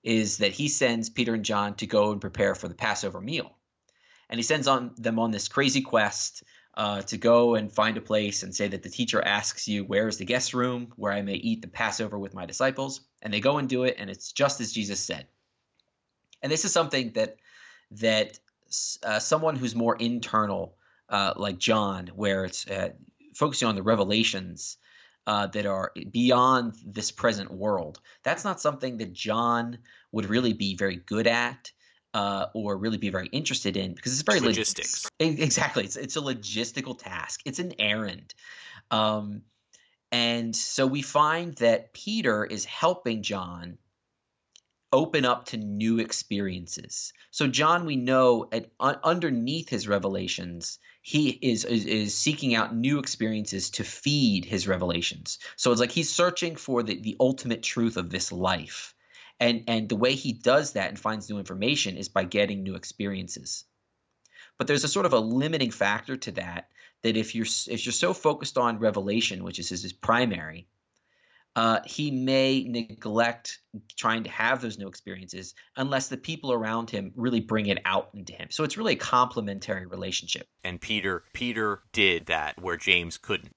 is 0.04 0.38
that 0.38 0.52
he 0.52 0.68
sends 0.68 1.10
Peter 1.10 1.34
and 1.34 1.44
John 1.44 1.74
to 1.74 1.86
go 1.86 2.12
and 2.12 2.20
prepare 2.20 2.54
for 2.54 2.68
the 2.68 2.76
Passover 2.76 3.20
meal. 3.20 3.50
And 4.28 4.38
he 4.38 4.44
sends 4.44 4.68
on 4.68 4.92
them 4.96 5.18
on 5.18 5.32
this 5.32 5.48
crazy 5.48 5.82
quest 5.82 6.44
uh, 6.74 7.02
to 7.02 7.16
go 7.16 7.56
and 7.56 7.72
find 7.72 7.96
a 7.96 8.00
place 8.00 8.44
and 8.44 8.54
say 8.54 8.68
that 8.68 8.84
the 8.84 8.88
teacher 8.88 9.20
asks 9.20 9.66
you, 9.66 9.82
Where 9.82 10.06
is 10.06 10.18
the 10.18 10.24
guest 10.24 10.54
room 10.54 10.92
where 10.94 11.12
I 11.12 11.22
may 11.22 11.34
eat 11.34 11.60
the 11.60 11.68
Passover 11.68 12.16
with 12.16 12.32
my 12.32 12.46
disciples? 12.46 13.00
And 13.20 13.34
they 13.34 13.40
go 13.40 13.58
and 13.58 13.68
do 13.68 13.82
it, 13.82 13.96
and 13.98 14.08
it's 14.08 14.30
just 14.30 14.60
as 14.60 14.72
Jesus 14.72 15.00
said. 15.00 15.26
And 16.40 16.52
this 16.52 16.64
is 16.64 16.72
something 16.72 17.14
that 17.14 17.36
that 17.90 18.38
uh, 19.02 19.18
someone 19.18 19.56
who's 19.56 19.74
more 19.74 19.96
internal, 19.96 20.76
uh, 21.08 21.34
like 21.34 21.58
John, 21.58 22.06
where 22.14 22.44
it's 22.44 22.68
uh, 22.68 22.90
focusing 23.34 23.66
on 23.66 23.74
the 23.74 23.82
revelations, 23.82 24.76
uh, 25.26 25.46
that 25.48 25.66
are 25.66 25.92
beyond 26.10 26.74
this 26.84 27.10
present 27.10 27.50
world. 27.50 28.00
That's 28.22 28.44
not 28.44 28.60
something 28.60 28.98
that 28.98 29.12
John 29.12 29.78
would 30.12 30.26
really 30.26 30.52
be 30.52 30.76
very 30.76 30.96
good 30.96 31.26
at. 31.26 31.72
Uh, 32.12 32.46
or 32.54 32.76
really 32.76 32.98
be 32.98 33.08
very 33.08 33.28
interested 33.28 33.76
in 33.76 33.94
because 33.94 34.12
it's 34.12 34.22
very 34.22 34.40
logistics. 34.40 35.08
Log- 35.20 35.38
exactly, 35.38 35.84
it's 35.84 35.96
it's 35.96 36.16
a 36.16 36.20
logistical 36.20 36.98
task. 36.98 37.40
It's 37.44 37.60
an 37.60 37.72
errand, 37.78 38.34
um, 38.90 39.42
and 40.10 40.56
so 40.56 40.88
we 40.88 41.02
find 41.02 41.54
that 41.58 41.92
Peter 41.92 42.44
is 42.44 42.64
helping 42.64 43.22
John 43.22 43.78
open 44.92 45.24
up 45.24 45.46
to 45.46 45.56
new 45.56 45.98
experiences. 45.98 47.12
So 47.30 47.46
John, 47.46 47.86
we 47.86 47.96
know 47.96 48.48
at, 48.50 48.70
underneath 48.80 49.68
his 49.68 49.86
revelations, 49.86 50.78
he 51.02 51.28
is, 51.30 51.64
is, 51.64 51.86
is 51.86 52.16
seeking 52.16 52.54
out 52.54 52.74
new 52.74 52.98
experiences 52.98 53.70
to 53.70 53.84
feed 53.84 54.44
his 54.44 54.66
revelations. 54.66 55.38
So 55.56 55.70
it's 55.70 55.80
like 55.80 55.92
he's 55.92 56.10
searching 56.12 56.56
for 56.56 56.82
the, 56.82 57.00
the 57.00 57.16
ultimate 57.20 57.62
truth 57.62 57.96
of 57.96 58.10
this 58.10 58.32
life. 58.32 58.94
And 59.40 59.64
and 59.68 59.88
the 59.88 59.96
way 59.96 60.14
he 60.14 60.34
does 60.34 60.72
that 60.72 60.90
and 60.90 60.98
finds 60.98 61.30
new 61.30 61.38
information 61.38 61.96
is 61.96 62.10
by 62.10 62.24
getting 62.24 62.62
new 62.62 62.74
experiences. 62.74 63.64
But 64.58 64.66
there's 64.66 64.84
a 64.84 64.88
sort 64.88 65.06
of 65.06 65.14
a 65.14 65.18
limiting 65.18 65.70
factor 65.70 66.18
to 66.18 66.32
that 66.32 66.68
that 67.02 67.16
if 67.16 67.34
you're 67.34 67.46
if 67.46 67.86
you're 67.86 67.92
so 67.94 68.12
focused 68.12 68.58
on 68.58 68.78
revelation, 68.78 69.42
which 69.42 69.58
is 69.58 69.70
his, 69.70 69.82
his 69.82 69.94
primary, 69.94 70.68
uh, 71.56 71.80
he 71.84 72.10
may 72.10 72.64
neglect 72.64 73.60
trying 73.96 74.24
to 74.24 74.30
have 74.30 74.60
those 74.60 74.78
new 74.78 74.86
experiences 74.86 75.54
unless 75.76 76.08
the 76.08 76.16
people 76.16 76.52
around 76.52 76.90
him 76.90 77.12
really 77.16 77.40
bring 77.40 77.66
it 77.66 77.78
out 77.84 78.10
into 78.14 78.32
him. 78.32 78.48
So 78.50 78.64
it's 78.64 78.76
really 78.76 78.92
a 78.92 78.96
complementary 78.96 79.86
relationship. 79.86 80.46
And 80.64 80.80
Peter, 80.80 81.24
Peter 81.32 81.82
did 81.92 82.26
that 82.26 82.60
where 82.60 82.76
James 82.76 83.18
couldn't. 83.18 83.52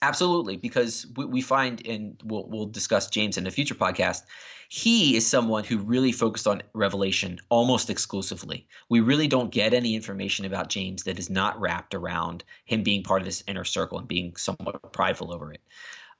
Absolutely, 0.00 0.56
because 0.56 1.06
we, 1.16 1.26
we 1.26 1.40
find, 1.42 1.86
and 1.86 2.20
we'll, 2.24 2.48
we'll 2.48 2.66
discuss 2.66 3.08
James 3.08 3.38
in 3.38 3.46
a 3.46 3.52
future 3.52 3.76
podcast, 3.76 4.22
he 4.68 5.14
is 5.16 5.26
someone 5.26 5.64
who 5.64 5.78
really 5.78 6.12
focused 6.12 6.46
on 6.46 6.62
revelation 6.72 7.38
almost 7.50 7.90
exclusively. 7.90 8.66
We 8.88 9.00
really 9.00 9.28
don't 9.28 9.52
get 9.52 9.74
any 9.74 9.94
information 9.94 10.46
about 10.46 10.70
James 10.70 11.04
that 11.04 11.18
is 11.18 11.28
not 11.28 11.60
wrapped 11.60 11.94
around 11.94 12.42
him 12.64 12.82
being 12.82 13.02
part 13.02 13.20
of 13.20 13.26
this 13.26 13.44
inner 13.46 13.64
circle 13.64 13.98
and 13.98 14.08
being 14.08 14.34
somewhat 14.34 14.92
prideful 14.92 15.32
over 15.32 15.52
it. 15.52 15.60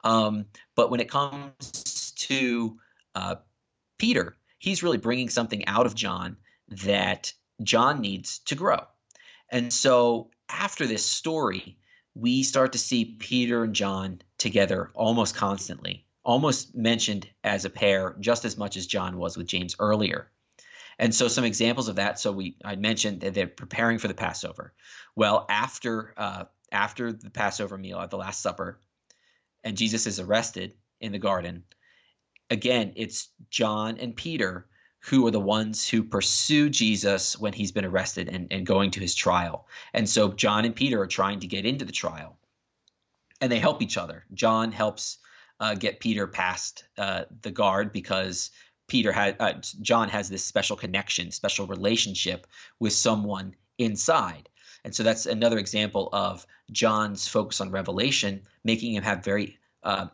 Um, 0.04 0.46
but 0.74 0.90
when 0.90 1.00
it 1.00 1.10
comes 1.10 2.12
to 2.16 2.78
uh, 3.14 3.36
Peter, 3.98 4.36
he's 4.58 4.82
really 4.82 4.98
bringing 4.98 5.28
something 5.28 5.66
out 5.66 5.86
of 5.86 5.94
John 5.94 6.36
that 6.68 7.32
John 7.62 8.00
needs 8.00 8.40
to 8.40 8.54
grow. 8.54 8.80
And 9.50 9.72
so 9.72 10.30
after 10.48 10.86
this 10.86 11.04
story, 11.04 11.76
we 12.14 12.42
start 12.42 12.72
to 12.72 12.78
see 12.78 13.04
Peter 13.04 13.64
and 13.64 13.74
John 13.74 14.22
together 14.38 14.90
almost 14.94 15.36
constantly, 15.36 16.06
almost 16.24 16.74
mentioned 16.74 17.28
as 17.44 17.64
a 17.64 17.70
pair 17.70 18.16
just 18.20 18.44
as 18.44 18.56
much 18.56 18.76
as 18.76 18.86
John 18.86 19.18
was 19.18 19.36
with 19.36 19.46
James 19.46 19.76
earlier. 19.78 20.28
And 20.98 21.14
so 21.14 21.28
some 21.28 21.44
examples 21.44 21.88
of 21.88 21.96
that. 21.96 22.20
So 22.20 22.32
we 22.32 22.56
I 22.64 22.76
mentioned 22.76 23.20
that 23.22 23.34
they're 23.34 23.46
preparing 23.46 23.98
for 23.98 24.08
the 24.08 24.14
Passover. 24.14 24.72
Well, 25.16 25.46
after 25.48 26.12
uh, 26.16 26.44
after 26.70 27.12
the 27.12 27.30
Passover 27.30 27.78
meal 27.78 27.98
at 27.98 28.10
the 28.10 28.18
Last 28.18 28.40
Supper, 28.42 28.78
and 29.64 29.76
Jesus 29.76 30.06
is 30.06 30.20
arrested 30.20 30.74
in 31.00 31.12
the 31.12 31.18
garden. 31.18 31.64
Again, 32.50 32.92
it's 32.96 33.28
John 33.50 33.98
and 33.98 34.14
Peter 34.14 34.66
who 35.04 35.26
are 35.26 35.32
the 35.32 35.40
ones 35.40 35.88
who 35.88 36.02
pursue 36.04 36.70
Jesus 36.70 37.38
when 37.38 37.52
he's 37.52 37.72
been 37.72 37.84
arrested 37.84 38.28
and, 38.28 38.46
and 38.52 38.64
going 38.64 38.92
to 38.92 39.00
his 39.00 39.16
trial. 39.16 39.66
And 39.92 40.08
so 40.08 40.32
John 40.32 40.64
and 40.64 40.76
Peter 40.76 41.00
are 41.00 41.08
trying 41.08 41.40
to 41.40 41.48
get 41.48 41.66
into 41.66 41.84
the 41.84 41.92
trial. 41.92 42.38
And 43.40 43.50
they 43.50 43.58
help 43.58 43.82
each 43.82 43.98
other. 43.98 44.24
John 44.32 44.70
helps 44.70 45.18
uh, 45.58 45.74
get 45.74 45.98
Peter 45.98 46.28
past 46.28 46.84
uh, 46.96 47.24
the 47.42 47.50
guard 47.50 47.92
because 47.92 48.50
Peter 48.86 49.10
had 49.10 49.36
uh, 49.40 49.54
John 49.80 50.08
has 50.08 50.28
this 50.28 50.44
special 50.44 50.76
connection, 50.76 51.32
special 51.32 51.66
relationship 51.66 52.46
with 52.78 52.92
someone 52.92 53.56
inside. 53.78 54.48
And 54.84 54.94
so 54.94 55.02
that's 55.02 55.26
another 55.26 55.58
example 55.58 56.08
of 56.12 56.46
John's 56.70 57.28
focus 57.28 57.60
on 57.60 57.70
revelation, 57.70 58.42
making 58.64 58.94
him 58.94 59.02
have 59.04 59.24
very 59.24 59.58
uh, 59.82 60.06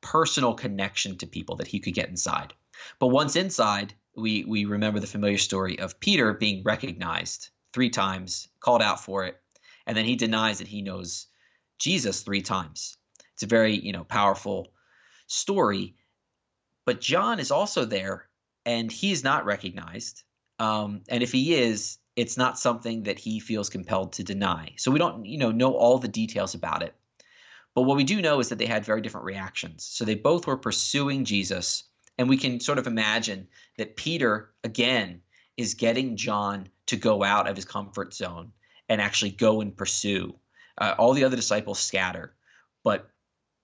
personal 0.00 0.54
connection 0.54 1.18
to 1.18 1.26
people 1.26 1.56
that 1.56 1.68
he 1.68 1.80
could 1.80 1.94
get 1.94 2.08
inside. 2.08 2.52
But 2.98 3.08
once 3.08 3.36
inside, 3.36 3.94
we 4.14 4.44
we 4.44 4.64
remember 4.64 5.00
the 5.00 5.06
familiar 5.06 5.38
story 5.38 5.78
of 5.78 6.00
Peter 6.00 6.32
being 6.32 6.62
recognized 6.62 7.50
three 7.72 7.90
times, 7.90 8.48
called 8.60 8.82
out 8.82 9.00
for 9.00 9.26
it, 9.26 9.40
and 9.86 9.96
then 9.96 10.04
he 10.04 10.16
denies 10.16 10.58
that 10.58 10.68
he 10.68 10.82
knows 10.82 11.26
Jesus 11.78 12.22
three 12.22 12.42
times. 12.42 12.96
It's 13.34 13.42
a 13.42 13.46
very 13.46 13.78
you 13.78 13.92
know 13.92 14.04
powerful 14.04 14.72
story, 15.26 15.96
but 16.84 17.00
John 17.00 17.38
is 17.38 17.50
also 17.50 17.84
there, 17.84 18.28
and 18.64 18.90
he 18.90 19.12
is 19.12 19.24
not 19.24 19.44
recognized. 19.44 20.22
Um, 20.58 21.02
and 21.08 21.22
if 21.22 21.32
he 21.32 21.54
is, 21.54 21.98
it's 22.16 22.36
not 22.36 22.58
something 22.58 23.04
that 23.04 23.18
he 23.18 23.38
feels 23.40 23.68
compelled 23.68 24.14
to 24.14 24.24
deny. 24.24 24.72
So 24.78 24.90
we 24.90 24.98
don't 24.98 25.24
you 25.26 25.38
know 25.38 25.52
know 25.52 25.74
all 25.74 25.98
the 25.98 26.08
details 26.08 26.54
about 26.54 26.82
it. 26.82 26.94
But 27.74 27.82
what 27.82 27.98
we 27.98 28.04
do 28.04 28.22
know 28.22 28.40
is 28.40 28.48
that 28.48 28.58
they 28.58 28.66
had 28.66 28.86
very 28.86 29.02
different 29.02 29.26
reactions. 29.26 29.84
So 29.84 30.04
they 30.04 30.14
both 30.14 30.46
were 30.46 30.56
pursuing 30.56 31.26
Jesus 31.26 31.84
and 32.18 32.28
we 32.28 32.36
can 32.36 32.60
sort 32.60 32.78
of 32.78 32.86
imagine 32.86 33.48
that 33.76 33.96
Peter, 33.96 34.50
again, 34.64 35.20
is 35.56 35.74
getting 35.74 36.16
John 36.16 36.68
to 36.86 36.96
go 36.96 37.22
out 37.22 37.48
of 37.48 37.56
his 37.56 37.64
comfort 37.64 38.14
zone 38.14 38.52
and 38.88 39.00
actually 39.00 39.32
go 39.32 39.60
and 39.60 39.76
pursue. 39.76 40.34
Uh, 40.78 40.94
all 40.98 41.12
the 41.12 41.24
other 41.24 41.36
disciples 41.36 41.78
scatter, 41.78 42.34
but 42.84 43.10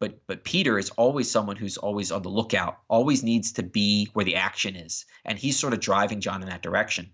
but 0.01 0.27
but 0.27 0.45
Peter 0.45 0.79
is 0.79 0.91
always 0.91 1.31
someone 1.31 1.57
who's 1.57 1.77
always 1.77 2.11
on 2.11 2.23
the 2.23 2.29
lookout, 2.29 2.79
always 2.89 3.23
needs 3.23 3.53
to 3.53 3.63
be 3.63 4.09
where 4.15 4.25
the 4.25 4.37
action 4.37 4.77
is, 4.77 5.05
and 5.25 5.39
he's 5.39 5.59
sort 5.59 5.75
of 5.75 5.81
driving 5.81 6.21
John 6.21 6.43
in 6.43 6.49
that 6.49 6.63
direction. 6.63 7.11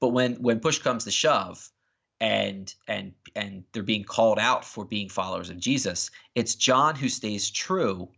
But 0.00 0.08
when 0.08 0.34
when 0.42 0.60
push 0.60 0.78
comes 0.78 1.04
to 1.04 1.10
shove, 1.10 1.70
and 2.20 2.72
and 2.86 3.14
and 3.34 3.64
they're 3.72 3.82
being 3.82 4.04
called 4.04 4.38
out 4.38 4.64
for 4.64 4.84
being 4.84 5.08
followers 5.08 5.50
of 5.50 5.58
Jesus, 5.58 6.10
it's 6.34 6.54
John 6.54 6.96
who 6.96 7.08
stays 7.08 7.50
true 7.50 8.10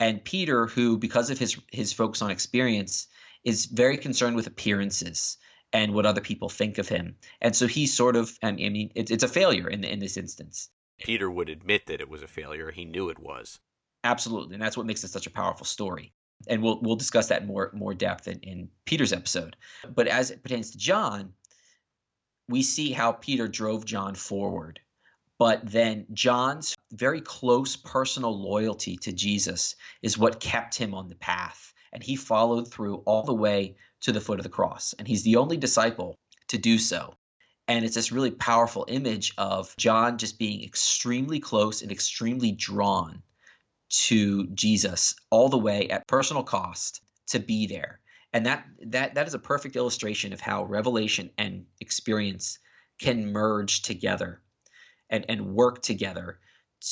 and 0.00 0.24
Peter, 0.24 0.66
who 0.66 0.98
because 0.98 1.30
of 1.30 1.38
his 1.38 1.56
his 1.70 1.92
focus 1.92 2.22
on 2.22 2.30
experience, 2.30 3.06
is 3.44 3.66
very 3.66 3.96
concerned 3.96 4.36
with 4.36 4.46
appearances 4.46 5.38
and 5.72 5.92
what 5.92 6.06
other 6.06 6.20
people 6.20 6.48
think 6.48 6.78
of 6.78 6.88
him, 6.88 7.16
and 7.40 7.54
so 7.54 7.66
he's 7.66 7.92
sort 7.94 8.16
of 8.16 8.36
I 8.42 8.52
mean 8.52 8.92
it's 8.94 9.10
it's 9.10 9.24
a 9.24 9.28
failure 9.28 9.68
in 9.68 9.84
in 9.84 9.98
this 10.00 10.16
instance. 10.16 10.70
Peter 10.98 11.30
would 11.30 11.48
admit 11.48 11.86
that 11.86 12.00
it 12.00 12.08
was 12.08 12.22
a 12.22 12.28
failure; 12.28 12.70
he 12.70 12.84
knew 12.84 13.08
it 13.08 13.18
was. 13.18 13.58
Absolutely, 14.04 14.54
and 14.54 14.62
that's 14.62 14.76
what 14.76 14.86
makes 14.86 15.02
it 15.04 15.08
such 15.08 15.26
a 15.26 15.30
powerful 15.30 15.66
story. 15.66 16.12
And 16.48 16.62
we'll 16.62 16.80
we'll 16.80 16.96
discuss 16.96 17.28
that 17.28 17.46
more 17.46 17.70
more 17.74 17.94
depth 17.94 18.28
in, 18.28 18.40
in 18.40 18.68
Peter's 18.84 19.12
episode. 19.12 19.56
But 19.88 20.08
as 20.08 20.30
it 20.30 20.42
pertains 20.42 20.72
to 20.72 20.78
John, 20.78 21.32
we 22.48 22.62
see 22.62 22.92
how 22.92 23.12
Peter 23.12 23.48
drove 23.48 23.84
John 23.84 24.14
forward 24.14 24.80
but 25.38 25.66
then 25.66 26.06
John's 26.12 26.76
very 26.92 27.20
close 27.20 27.76
personal 27.76 28.40
loyalty 28.40 28.96
to 28.98 29.12
Jesus 29.12 29.74
is 30.00 30.16
what 30.16 30.40
kept 30.40 30.76
him 30.76 30.94
on 30.94 31.08
the 31.08 31.16
path. 31.16 31.74
And 31.92 32.02
he 32.02 32.16
followed 32.16 32.70
through 32.70 33.02
all 33.04 33.24
the 33.24 33.34
way 33.34 33.76
to 34.02 34.12
the 34.12 34.20
foot 34.20 34.38
of 34.38 34.44
the 34.44 34.48
cross. 34.48 34.94
And 34.98 35.08
he's 35.08 35.22
the 35.22 35.36
only 35.36 35.56
disciple 35.56 36.16
to 36.48 36.58
do 36.58 36.78
so. 36.78 37.14
And 37.66 37.84
it's 37.84 37.94
this 37.94 38.12
really 38.12 38.30
powerful 38.30 38.84
image 38.88 39.32
of 39.38 39.74
John 39.76 40.18
just 40.18 40.38
being 40.38 40.62
extremely 40.62 41.40
close 41.40 41.82
and 41.82 41.90
extremely 41.90 42.52
drawn 42.52 43.22
to 44.02 44.46
Jesus 44.48 45.14
all 45.30 45.48
the 45.48 45.58
way 45.58 45.88
at 45.88 46.06
personal 46.06 46.42
cost 46.42 47.00
to 47.28 47.38
be 47.38 47.66
there. 47.66 48.00
And 48.32 48.46
that 48.46 48.66
that 48.86 49.14
that 49.14 49.26
is 49.26 49.34
a 49.34 49.38
perfect 49.38 49.76
illustration 49.76 50.32
of 50.32 50.40
how 50.40 50.64
revelation 50.64 51.30
and 51.38 51.66
experience 51.80 52.58
can 53.00 53.32
merge 53.32 53.82
together 53.82 54.40
and, 55.10 55.24
and 55.28 55.54
work 55.54 55.82
together 55.82 56.38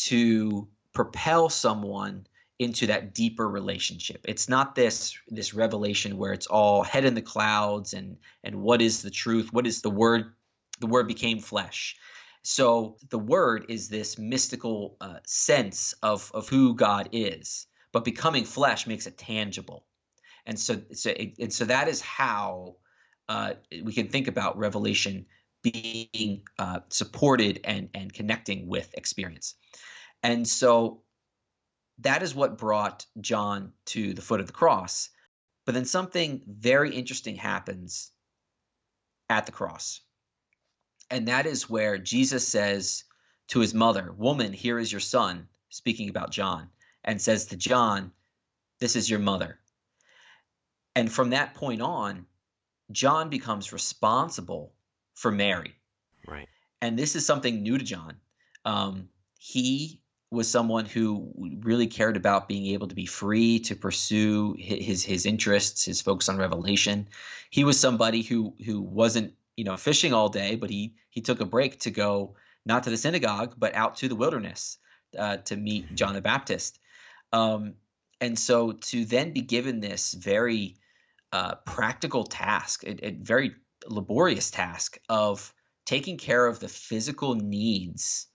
to 0.04 0.68
propel 0.92 1.48
someone 1.48 2.26
into 2.58 2.86
that 2.86 3.14
deeper 3.14 3.48
relationship. 3.48 4.24
It's 4.28 4.48
not 4.48 4.74
this 4.74 5.18
this 5.28 5.54
revelation 5.54 6.16
where 6.16 6.32
it's 6.32 6.46
all 6.46 6.84
head 6.84 7.04
in 7.04 7.14
the 7.14 7.22
clouds 7.22 7.92
and 7.92 8.18
and 8.44 8.62
what 8.62 8.80
is 8.80 9.02
the 9.02 9.10
truth? 9.10 9.52
What 9.52 9.66
is 9.66 9.82
the 9.82 9.90
word? 9.90 10.32
The 10.80 10.86
word 10.86 11.08
became 11.08 11.40
flesh. 11.40 11.96
So 12.42 12.96
the 13.10 13.18
word 13.18 13.66
is 13.68 13.88
this 13.88 14.18
mystical 14.18 14.96
uh, 15.00 15.18
sense 15.24 15.94
of 16.02 16.30
of 16.34 16.48
who 16.48 16.74
God 16.74 17.10
is, 17.12 17.66
but 17.92 18.04
becoming 18.04 18.44
flesh 18.44 18.86
makes 18.86 19.06
it 19.06 19.16
tangible. 19.16 19.86
And 20.44 20.58
so 20.58 20.80
so 20.92 21.10
it, 21.10 21.34
and 21.38 21.52
so 21.52 21.66
that 21.66 21.88
is 21.88 22.00
how 22.00 22.76
uh, 23.28 23.54
we 23.82 23.92
can 23.92 24.08
think 24.08 24.26
about 24.26 24.58
revelation 24.58 25.26
being 25.62 26.42
uh, 26.58 26.80
supported 26.88 27.60
and 27.64 27.88
and 27.94 28.12
connecting 28.12 28.66
with 28.66 28.92
experience. 28.94 29.54
And 30.24 30.46
so 30.46 31.02
that 31.98 32.22
is 32.22 32.34
what 32.34 32.58
brought 32.58 33.06
John 33.20 33.72
to 33.86 34.14
the 34.14 34.22
foot 34.22 34.40
of 34.40 34.46
the 34.46 34.52
cross. 34.52 35.10
But 35.64 35.74
then 35.74 35.84
something 35.84 36.42
very 36.48 36.94
interesting 36.94 37.36
happens 37.36 38.10
at 39.28 39.46
the 39.46 39.52
cross. 39.52 40.00
And 41.12 41.28
that 41.28 41.44
is 41.44 41.68
where 41.68 41.98
Jesus 41.98 42.48
says 42.48 43.04
to 43.48 43.60
his 43.60 43.74
mother, 43.74 44.10
Woman, 44.16 44.54
here 44.54 44.78
is 44.78 44.90
your 44.90 45.00
son, 45.00 45.46
speaking 45.68 46.08
about 46.08 46.30
John, 46.30 46.70
and 47.04 47.20
says 47.20 47.46
to 47.46 47.56
John, 47.56 48.12
This 48.80 48.96
is 48.96 49.10
your 49.10 49.18
mother. 49.18 49.58
And 50.96 51.12
from 51.12 51.30
that 51.30 51.52
point 51.52 51.82
on, 51.82 52.24
John 52.90 53.28
becomes 53.28 53.74
responsible 53.74 54.72
for 55.12 55.30
Mary. 55.30 55.74
Right. 56.26 56.48
And 56.80 56.98
this 56.98 57.14
is 57.14 57.26
something 57.26 57.62
new 57.62 57.76
to 57.76 57.84
John. 57.84 58.16
Um, 58.64 59.10
he 59.38 60.00
was 60.30 60.48
someone 60.48 60.86
who 60.86 61.30
really 61.60 61.88
cared 61.88 62.16
about 62.16 62.48
being 62.48 62.68
able 62.68 62.88
to 62.88 62.94
be 62.94 63.04
free 63.04 63.58
to 63.60 63.76
pursue 63.76 64.56
his 64.58 65.04
his 65.04 65.26
interests, 65.26 65.84
his 65.84 66.00
focus 66.00 66.30
on 66.30 66.38
revelation. 66.38 67.06
He 67.50 67.64
was 67.64 67.78
somebody 67.78 68.22
who 68.22 68.54
who 68.64 68.80
wasn't 68.80 69.34
you 69.56 69.64
know 69.64 69.76
fishing 69.76 70.12
all 70.12 70.28
day, 70.28 70.56
but 70.56 70.70
he 70.70 70.94
he 71.10 71.20
took 71.20 71.40
a 71.40 71.46
break 71.46 71.80
to 71.80 71.90
go 71.90 72.34
not 72.64 72.84
to 72.84 72.90
the 72.90 72.96
synagogue 72.96 73.54
but 73.58 73.74
out 73.74 73.96
to 73.96 74.08
the 74.08 74.16
wilderness 74.16 74.78
uh, 75.18 75.38
to 75.38 75.56
meet 75.56 75.86
mm-hmm. 75.86 75.94
John 75.94 76.14
the 76.14 76.20
Baptist. 76.22 76.78
Um, 77.32 77.74
and 78.20 78.38
so 78.38 78.72
to 78.72 79.04
then 79.04 79.32
be 79.32 79.40
given 79.40 79.80
this 79.80 80.12
very 80.12 80.76
uh, 81.32 81.56
practical 81.66 82.24
task, 82.24 82.84
a, 82.84 83.06
a 83.06 83.10
very 83.10 83.52
laborious 83.86 84.50
task 84.50 84.98
of 85.08 85.52
taking 85.84 86.18
care 86.18 86.46
of 86.46 86.60
the 86.60 86.68
physical 86.68 87.34
needs 87.34 88.28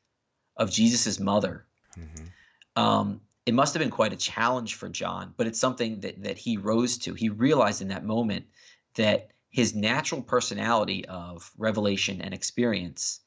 of 0.58 0.72
Jesus's 0.72 1.20
mother. 1.20 1.66
Mm-hmm. 1.98 2.82
Um, 2.84 3.22
it 3.46 3.54
must 3.54 3.74
have 3.74 3.80
been 3.82 3.92
quite 3.92 4.14
a 4.14 4.18
challenge 4.18 4.76
for 4.76 4.90
John, 4.90 5.34
but 5.38 5.48
it's 5.48 5.60
something 5.60 6.02
that 6.02 6.24
that 6.24 6.38
he 6.38 6.58
rose 6.58 6.98
to. 7.00 7.14
He 7.14 7.30
realized 7.30 7.82
in 7.82 7.88
that 7.90 8.04
moment 8.04 8.48
that 8.96 9.30
his 9.50 9.76
natural 9.76 10.22
personality 10.22 11.06
of 11.06 11.52
revelation 11.58 12.22
and 12.22 12.34
experience 12.34 13.22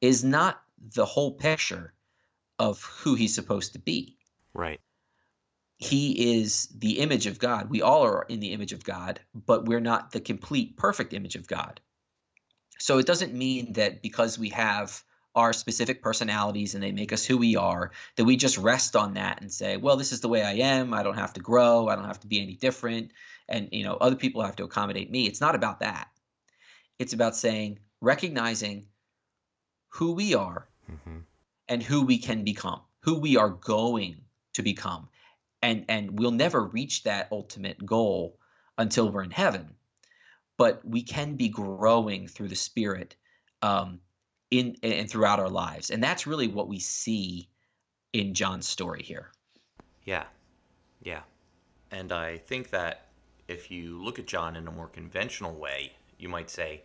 is 0.00 0.22
not 0.24 0.60
the 0.94 1.04
whole 1.04 1.32
picture 1.32 1.94
of 2.58 2.82
who 2.82 3.14
he's 3.14 3.34
supposed 3.34 3.72
to 3.72 3.78
be. 3.78 4.16
Right. 4.54 4.80
He 5.78 6.38
is 6.40 6.68
the 6.76 7.00
image 7.00 7.26
of 7.26 7.38
God. 7.38 7.70
We 7.70 7.82
all 7.82 8.02
are 8.02 8.24
in 8.28 8.40
the 8.40 8.52
image 8.52 8.72
of 8.72 8.84
God, 8.84 9.20
but 9.34 9.64
we're 9.64 9.80
not 9.80 10.12
the 10.12 10.20
complete, 10.20 10.76
perfect 10.76 11.12
image 11.12 11.34
of 11.34 11.48
God. 11.48 11.80
So 12.78 12.98
it 12.98 13.06
doesn't 13.06 13.34
mean 13.34 13.72
that 13.74 14.02
because 14.02 14.38
we 14.38 14.50
have 14.50 15.02
our 15.34 15.52
specific 15.52 16.02
personalities 16.02 16.74
and 16.74 16.82
they 16.82 16.92
make 16.92 17.12
us 17.12 17.24
who 17.24 17.38
we 17.38 17.56
are, 17.56 17.92
that 18.16 18.24
we 18.24 18.36
just 18.36 18.58
rest 18.58 18.96
on 18.96 19.14
that 19.14 19.40
and 19.40 19.52
say, 19.52 19.76
well, 19.76 19.96
this 19.96 20.12
is 20.12 20.20
the 20.20 20.28
way 20.28 20.42
I 20.42 20.52
am. 20.54 20.92
I 20.92 21.02
don't 21.02 21.18
have 21.18 21.32
to 21.34 21.40
grow. 21.40 21.88
I 21.88 21.96
don't 21.96 22.06
have 22.06 22.20
to 22.20 22.26
be 22.26 22.40
any 22.40 22.54
different. 22.54 23.12
And, 23.48 23.68
you 23.72 23.84
know, 23.84 23.94
other 23.94 24.16
people 24.16 24.42
have 24.42 24.56
to 24.56 24.64
accommodate 24.64 25.10
me. 25.10 25.26
It's 25.26 25.40
not 25.40 25.54
about 25.54 25.80
that. 25.80 26.08
It's 26.98 27.12
about 27.12 27.36
saying, 27.36 27.80
recognizing 28.00 28.86
who 29.88 30.12
we 30.12 30.34
are 30.34 30.68
mm-hmm. 30.90 31.18
and 31.68 31.82
who 31.82 32.06
we 32.06 32.18
can 32.18 32.44
become, 32.44 32.80
who 33.00 33.18
we 33.18 33.36
are 33.36 33.50
going 33.50 34.16
to 34.54 34.62
become. 34.62 35.08
And, 35.60 35.84
and 35.88 36.18
we'll 36.18 36.30
never 36.30 36.62
reach 36.62 37.04
that 37.04 37.28
ultimate 37.30 37.84
goal 37.84 38.38
until 38.78 39.10
we're 39.10 39.22
in 39.22 39.30
heaven. 39.30 39.74
But 40.56 40.84
we 40.84 41.02
can 41.02 41.36
be 41.36 41.48
growing 41.48 42.28
through 42.28 42.48
the 42.48 42.56
Spirit 42.56 43.16
um, 43.62 44.00
in 44.50 44.76
and 44.82 45.10
throughout 45.10 45.40
our 45.40 45.48
lives. 45.48 45.90
And 45.90 46.02
that's 46.02 46.26
really 46.26 46.48
what 46.48 46.68
we 46.68 46.78
see 46.78 47.48
in 48.12 48.34
John's 48.34 48.68
story 48.68 49.02
here. 49.02 49.30
Yeah. 50.04 50.24
Yeah. 51.02 51.22
And 51.90 52.12
I 52.12 52.38
think 52.38 52.70
that 52.70 53.08
if 53.52 53.70
you 53.70 54.02
look 54.02 54.18
at 54.18 54.26
John 54.26 54.56
in 54.56 54.66
a 54.66 54.72
more 54.72 54.88
conventional 54.88 55.54
way, 55.54 55.92
you 56.18 56.28
might 56.28 56.50
say, 56.50 56.82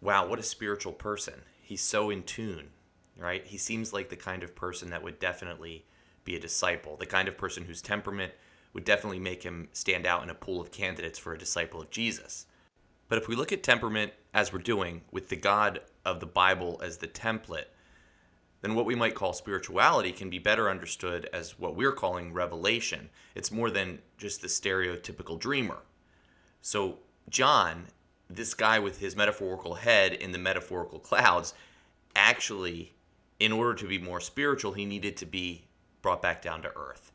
wow, 0.00 0.26
what 0.26 0.38
a 0.38 0.42
spiritual 0.42 0.92
person. 0.92 1.42
He's 1.62 1.80
so 1.80 2.10
in 2.10 2.22
tune, 2.22 2.68
right? 3.16 3.44
He 3.44 3.56
seems 3.56 3.92
like 3.92 4.10
the 4.10 4.16
kind 4.16 4.42
of 4.42 4.54
person 4.54 4.90
that 4.90 5.02
would 5.02 5.18
definitely 5.18 5.84
be 6.24 6.36
a 6.36 6.40
disciple, 6.40 6.96
the 6.96 7.06
kind 7.06 7.26
of 7.26 7.38
person 7.38 7.64
whose 7.64 7.82
temperament 7.82 8.32
would 8.72 8.84
definitely 8.84 9.18
make 9.18 9.42
him 9.42 9.68
stand 9.72 10.06
out 10.06 10.22
in 10.22 10.30
a 10.30 10.34
pool 10.34 10.60
of 10.60 10.70
candidates 10.70 11.18
for 11.18 11.32
a 11.32 11.38
disciple 11.38 11.80
of 11.80 11.90
Jesus. 11.90 12.46
But 13.08 13.18
if 13.18 13.28
we 13.28 13.36
look 13.36 13.52
at 13.52 13.62
temperament 13.62 14.12
as 14.32 14.52
we're 14.52 14.58
doing 14.58 15.02
with 15.10 15.28
the 15.28 15.36
God 15.36 15.80
of 16.04 16.20
the 16.20 16.26
Bible 16.26 16.80
as 16.82 16.98
the 16.98 17.08
template, 17.08 17.66
then 18.64 18.74
what 18.74 18.86
we 18.86 18.94
might 18.94 19.14
call 19.14 19.34
spirituality 19.34 20.10
can 20.10 20.30
be 20.30 20.38
better 20.38 20.70
understood 20.70 21.28
as 21.34 21.58
what 21.58 21.76
we're 21.76 21.92
calling 21.92 22.32
revelation. 22.32 23.10
It's 23.34 23.52
more 23.52 23.70
than 23.70 23.98
just 24.16 24.40
the 24.40 24.48
stereotypical 24.48 25.38
dreamer. 25.38 25.82
So, 26.62 27.00
John, 27.28 27.88
this 28.30 28.54
guy 28.54 28.78
with 28.78 29.00
his 29.00 29.14
metaphorical 29.14 29.74
head 29.74 30.14
in 30.14 30.32
the 30.32 30.38
metaphorical 30.38 30.98
clouds, 30.98 31.52
actually, 32.16 32.94
in 33.38 33.52
order 33.52 33.74
to 33.74 33.86
be 33.86 33.98
more 33.98 34.18
spiritual, 34.18 34.72
he 34.72 34.86
needed 34.86 35.18
to 35.18 35.26
be 35.26 35.64
brought 36.00 36.22
back 36.22 36.40
down 36.40 36.62
to 36.62 36.74
earth. 36.74 37.12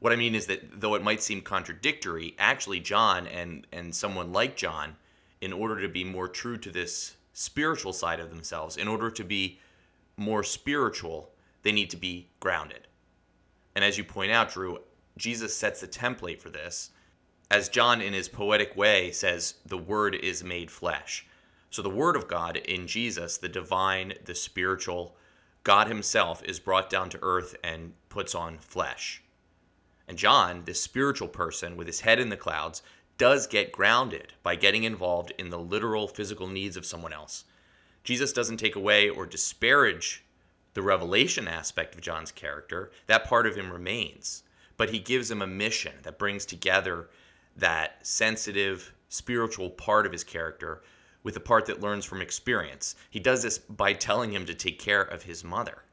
What 0.00 0.12
I 0.12 0.16
mean 0.16 0.34
is 0.34 0.48
that 0.48 0.82
though 0.82 0.96
it 0.96 1.02
might 1.02 1.22
seem 1.22 1.40
contradictory, 1.40 2.34
actually, 2.38 2.80
John 2.80 3.26
and, 3.26 3.66
and 3.72 3.94
someone 3.94 4.34
like 4.34 4.54
John 4.54 4.96
in 5.40 5.54
order 5.54 5.80
to 5.80 5.88
be 5.88 6.04
more 6.04 6.28
true 6.28 6.58
to 6.58 6.70
this 6.70 7.16
spiritual 7.32 7.94
side 7.94 8.20
of 8.20 8.28
themselves, 8.28 8.76
in 8.76 8.86
order 8.86 9.10
to 9.10 9.24
be 9.24 9.60
more 10.16 10.42
spiritual, 10.42 11.30
they 11.62 11.72
need 11.72 11.90
to 11.90 11.96
be 11.96 12.28
grounded. 12.40 12.86
And 13.74 13.84
as 13.84 13.98
you 13.98 14.04
point 14.04 14.32
out, 14.32 14.50
Drew, 14.50 14.78
Jesus 15.16 15.56
sets 15.56 15.80
the 15.80 15.88
template 15.88 16.40
for 16.40 16.50
this. 16.50 16.90
As 17.50 17.68
John, 17.68 18.00
in 18.00 18.12
his 18.12 18.28
poetic 18.28 18.76
way, 18.76 19.10
says, 19.10 19.54
the 19.66 19.78
Word 19.78 20.14
is 20.14 20.42
made 20.42 20.70
flesh. 20.70 21.26
So 21.70 21.82
the 21.82 21.90
Word 21.90 22.16
of 22.16 22.28
God 22.28 22.56
in 22.56 22.86
Jesus, 22.86 23.36
the 23.36 23.48
divine, 23.48 24.14
the 24.24 24.34
spiritual, 24.34 25.16
God 25.64 25.88
Himself 25.88 26.42
is 26.44 26.60
brought 26.60 26.90
down 26.90 27.10
to 27.10 27.18
earth 27.22 27.56
and 27.64 27.94
puts 28.08 28.34
on 28.34 28.58
flesh. 28.58 29.22
And 30.06 30.18
John, 30.18 30.62
this 30.64 30.80
spiritual 30.80 31.28
person 31.28 31.76
with 31.76 31.86
his 31.86 32.00
head 32.00 32.20
in 32.20 32.28
the 32.28 32.36
clouds, 32.36 32.82
does 33.16 33.46
get 33.46 33.72
grounded 33.72 34.34
by 34.42 34.56
getting 34.56 34.84
involved 34.84 35.32
in 35.38 35.50
the 35.50 35.58
literal 35.58 36.08
physical 36.08 36.46
needs 36.46 36.76
of 36.76 36.84
someone 36.84 37.12
else. 37.12 37.44
Jesus 38.04 38.32
doesn't 38.32 38.58
take 38.58 38.76
away 38.76 39.08
or 39.08 39.26
disparage 39.26 40.24
the 40.74 40.82
revelation 40.82 41.48
aspect 41.48 41.94
of 41.94 42.00
John's 42.00 42.32
character. 42.32 42.90
That 43.06 43.24
part 43.24 43.46
of 43.46 43.56
him 43.56 43.72
remains. 43.72 44.42
But 44.76 44.90
he 44.90 44.98
gives 44.98 45.30
him 45.30 45.40
a 45.40 45.46
mission 45.46 45.94
that 46.02 46.18
brings 46.18 46.44
together 46.44 47.08
that 47.56 48.06
sensitive, 48.06 48.92
spiritual 49.08 49.70
part 49.70 50.04
of 50.04 50.12
his 50.12 50.24
character 50.24 50.82
with 51.22 51.34
the 51.34 51.40
part 51.40 51.66
that 51.66 51.80
learns 51.80 52.04
from 52.04 52.20
experience. 52.20 52.96
He 53.10 53.20
does 53.20 53.42
this 53.42 53.58
by 53.58 53.92
telling 53.92 54.32
him 54.32 54.44
to 54.46 54.54
take 54.54 54.78
care 54.78 55.02
of 55.02 55.22
his 55.22 55.44
mother. 55.44 55.84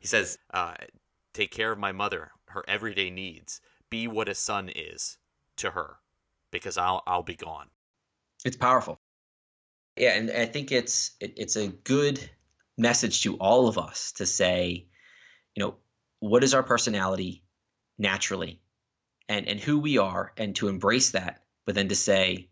He 0.00 0.06
says, 0.06 0.38
uh, 0.52 0.74
Take 1.32 1.52
care 1.52 1.70
of 1.70 1.78
my 1.78 1.92
mother, 1.92 2.32
her 2.48 2.64
everyday 2.66 3.08
needs. 3.10 3.60
Be 3.88 4.08
what 4.08 4.28
a 4.28 4.34
son 4.34 4.68
is 4.68 5.18
to 5.56 5.70
her 5.70 5.98
because 6.50 6.76
I'll 6.76 7.02
I'll 7.06 7.22
be 7.22 7.36
gone. 7.36 7.68
It's 8.44 8.56
powerful. 8.56 9.00
Yeah, 10.00 10.14
and 10.14 10.30
I 10.30 10.46
think 10.46 10.72
it's 10.72 11.12
it, 11.20 11.34
it's 11.36 11.56
a 11.56 11.68
good 11.68 12.18
message 12.78 13.22
to 13.24 13.36
all 13.36 13.68
of 13.68 13.76
us 13.76 14.12
to 14.12 14.24
say, 14.24 14.86
you 15.54 15.62
know, 15.62 15.74
what 16.20 16.42
is 16.42 16.54
our 16.54 16.62
personality 16.62 17.44
naturally, 17.98 18.62
and 19.28 19.46
and 19.46 19.60
who 19.60 19.78
we 19.78 19.98
are, 19.98 20.32
and 20.38 20.56
to 20.56 20.68
embrace 20.68 21.10
that, 21.10 21.42
but 21.66 21.74
then 21.74 21.88
to 21.88 21.94
say, 21.94 22.48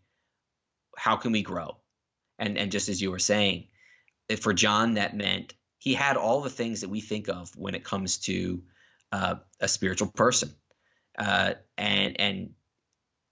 how 0.95 1.15
can 1.15 1.31
we 1.31 1.41
grow, 1.41 1.77
and 2.37 2.55
and 2.55 2.71
just 2.71 2.87
as 2.87 3.01
you 3.01 3.09
were 3.09 3.17
saying, 3.17 3.69
for 4.39 4.53
John 4.53 4.93
that 4.93 5.17
meant 5.17 5.55
he 5.79 5.95
had 5.95 6.17
all 6.17 6.41
the 6.41 6.51
things 6.51 6.81
that 6.81 6.89
we 6.89 7.01
think 7.01 7.29
of 7.29 7.49
when 7.57 7.73
it 7.73 7.83
comes 7.83 8.19
to 8.19 8.61
uh, 9.11 9.37
a 9.59 9.67
spiritual 9.67 10.09
person, 10.09 10.53
uh, 11.17 11.55
and 11.79 12.21
and 12.21 12.49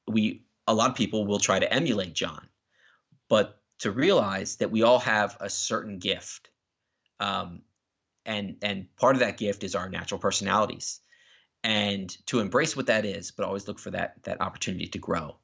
we 0.08 0.48
a 0.68 0.74
lot 0.74 0.90
of 0.90 0.96
people 0.96 1.28
will 1.28 1.40
try 1.40 1.60
to 1.60 1.72
emulate 1.72 2.16
John, 2.16 2.48
but 3.30 3.57
to 3.80 3.92
realize 3.92 4.58
that 4.58 4.72
we 4.72 4.84
all 4.84 5.00
have 5.00 5.38
a 5.40 5.50
certain 5.50 6.00
gift, 6.00 6.50
um, 7.20 7.62
and 8.26 8.58
and 8.62 8.96
part 8.98 9.16
of 9.16 9.20
that 9.20 9.38
gift 9.38 9.64
is 9.64 9.76
our 9.76 9.90
natural 9.90 10.20
personalities, 10.20 11.00
and 11.64 12.10
to 12.28 12.40
embrace 12.40 12.76
what 12.76 12.88
that 12.88 13.06
is, 13.06 13.32
but 13.32 13.46
always 13.46 13.68
look 13.68 13.80
for 13.80 13.92
that 13.92 14.24
that 14.24 14.42
opportunity 14.42 14.88
to 14.88 15.00
grow, 15.00 15.38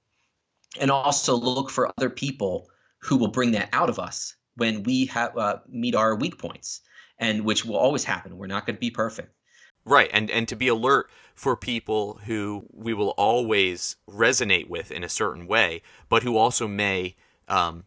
and 0.79 0.91
also 0.91 1.35
look 1.35 1.69
for 1.69 1.91
other 1.97 2.09
people 2.09 2.69
who 2.99 3.17
will 3.17 3.29
bring 3.29 3.51
that 3.51 3.69
out 3.73 3.89
of 3.89 3.99
us 3.99 4.35
when 4.55 4.83
we 4.83 5.05
have 5.07 5.37
uh, 5.37 5.57
meet 5.67 5.95
our 5.95 6.15
weak 6.15 6.37
points, 6.37 6.81
and 7.17 7.45
which 7.45 7.65
will 7.65 7.77
always 7.77 8.03
happen. 8.03 8.37
We're 8.37 8.47
not 8.47 8.65
going 8.65 8.75
to 8.75 8.79
be 8.79 8.91
perfect. 8.91 9.33
Right, 9.85 10.09
and 10.13 10.31
and 10.31 10.47
to 10.47 10.55
be 10.55 10.69
alert 10.69 11.09
for 11.35 11.57
people 11.57 12.19
who 12.25 12.65
we 12.71 12.93
will 12.93 13.09
always 13.11 13.97
resonate 14.09 14.69
with 14.69 14.91
in 14.91 15.03
a 15.03 15.09
certain 15.09 15.45
way, 15.47 15.81
but 16.09 16.23
who 16.23 16.37
also 16.37 16.67
may 16.67 17.15
um, 17.47 17.83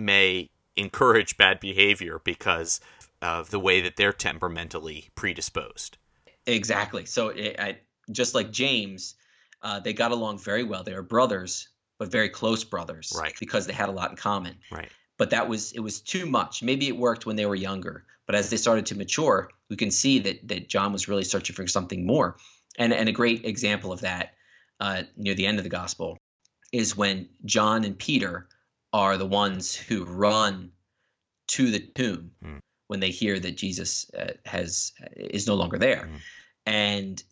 may 0.00 0.50
encourage 0.76 1.36
bad 1.36 1.60
behavior 1.60 2.20
because 2.24 2.80
of 3.22 3.50
the 3.50 3.60
way 3.60 3.80
that 3.82 3.96
they're 3.96 4.12
temperamentally 4.12 5.08
predisposed. 5.14 5.98
Exactly. 6.46 7.04
So 7.06 7.28
it, 7.28 7.56
I, 7.58 7.78
just 8.10 8.34
like 8.34 8.50
James, 8.50 9.14
uh, 9.62 9.80
they 9.80 9.92
got 9.92 10.10
along 10.10 10.38
very 10.38 10.64
well. 10.64 10.82
They 10.82 10.94
were 10.94 11.02
brothers, 11.02 11.68
but 11.98 12.10
very 12.10 12.28
close 12.28 12.64
brothers, 12.64 13.12
right? 13.16 13.34
Because 13.38 13.66
they 13.66 13.72
had 13.72 13.88
a 13.88 13.92
lot 13.92 14.10
in 14.10 14.16
common, 14.16 14.56
right? 14.70 14.88
But 15.18 15.30
that 15.30 15.48
was 15.48 15.72
it 15.72 15.80
was 15.80 16.00
too 16.00 16.24
much. 16.24 16.62
Maybe 16.62 16.88
it 16.88 16.96
worked 16.96 17.26
when 17.26 17.36
they 17.36 17.46
were 17.46 17.54
younger, 17.54 18.04
but 18.26 18.34
as 18.34 18.48
they 18.48 18.56
started 18.56 18.86
to 18.86 18.96
mature, 18.96 19.50
we 19.68 19.76
can 19.76 19.90
see 19.90 20.18
that 20.20 20.48
that 20.48 20.68
John 20.68 20.92
was 20.92 21.08
really 21.08 21.24
searching 21.24 21.54
for 21.54 21.66
something 21.66 22.06
more. 22.06 22.38
And 22.78 22.92
and 22.92 23.08
a 23.08 23.12
great 23.12 23.44
example 23.44 23.92
of 23.92 24.00
that 24.00 24.34
uh, 24.80 25.02
near 25.16 25.34
the 25.34 25.46
end 25.46 25.58
of 25.58 25.64
the 25.64 25.70
gospel 25.70 26.16
is 26.72 26.96
when 26.96 27.28
John 27.44 27.84
and 27.84 27.98
Peter 27.98 28.48
are 28.92 29.16
the 29.16 29.26
ones 29.26 29.74
who 29.74 30.04
run 30.04 30.72
to 31.48 31.70
the 31.70 31.80
tomb 31.80 32.32
mm. 32.44 32.58
when 32.88 33.00
they 33.00 33.10
hear 33.10 33.38
that 33.38 33.56
Jesus 33.56 34.10
uh, 34.18 34.32
has 34.44 34.92
is 35.16 35.46
no 35.46 35.54
longer 35.54 35.78
there, 35.78 36.08
mm. 36.12 36.20
and 36.66 37.22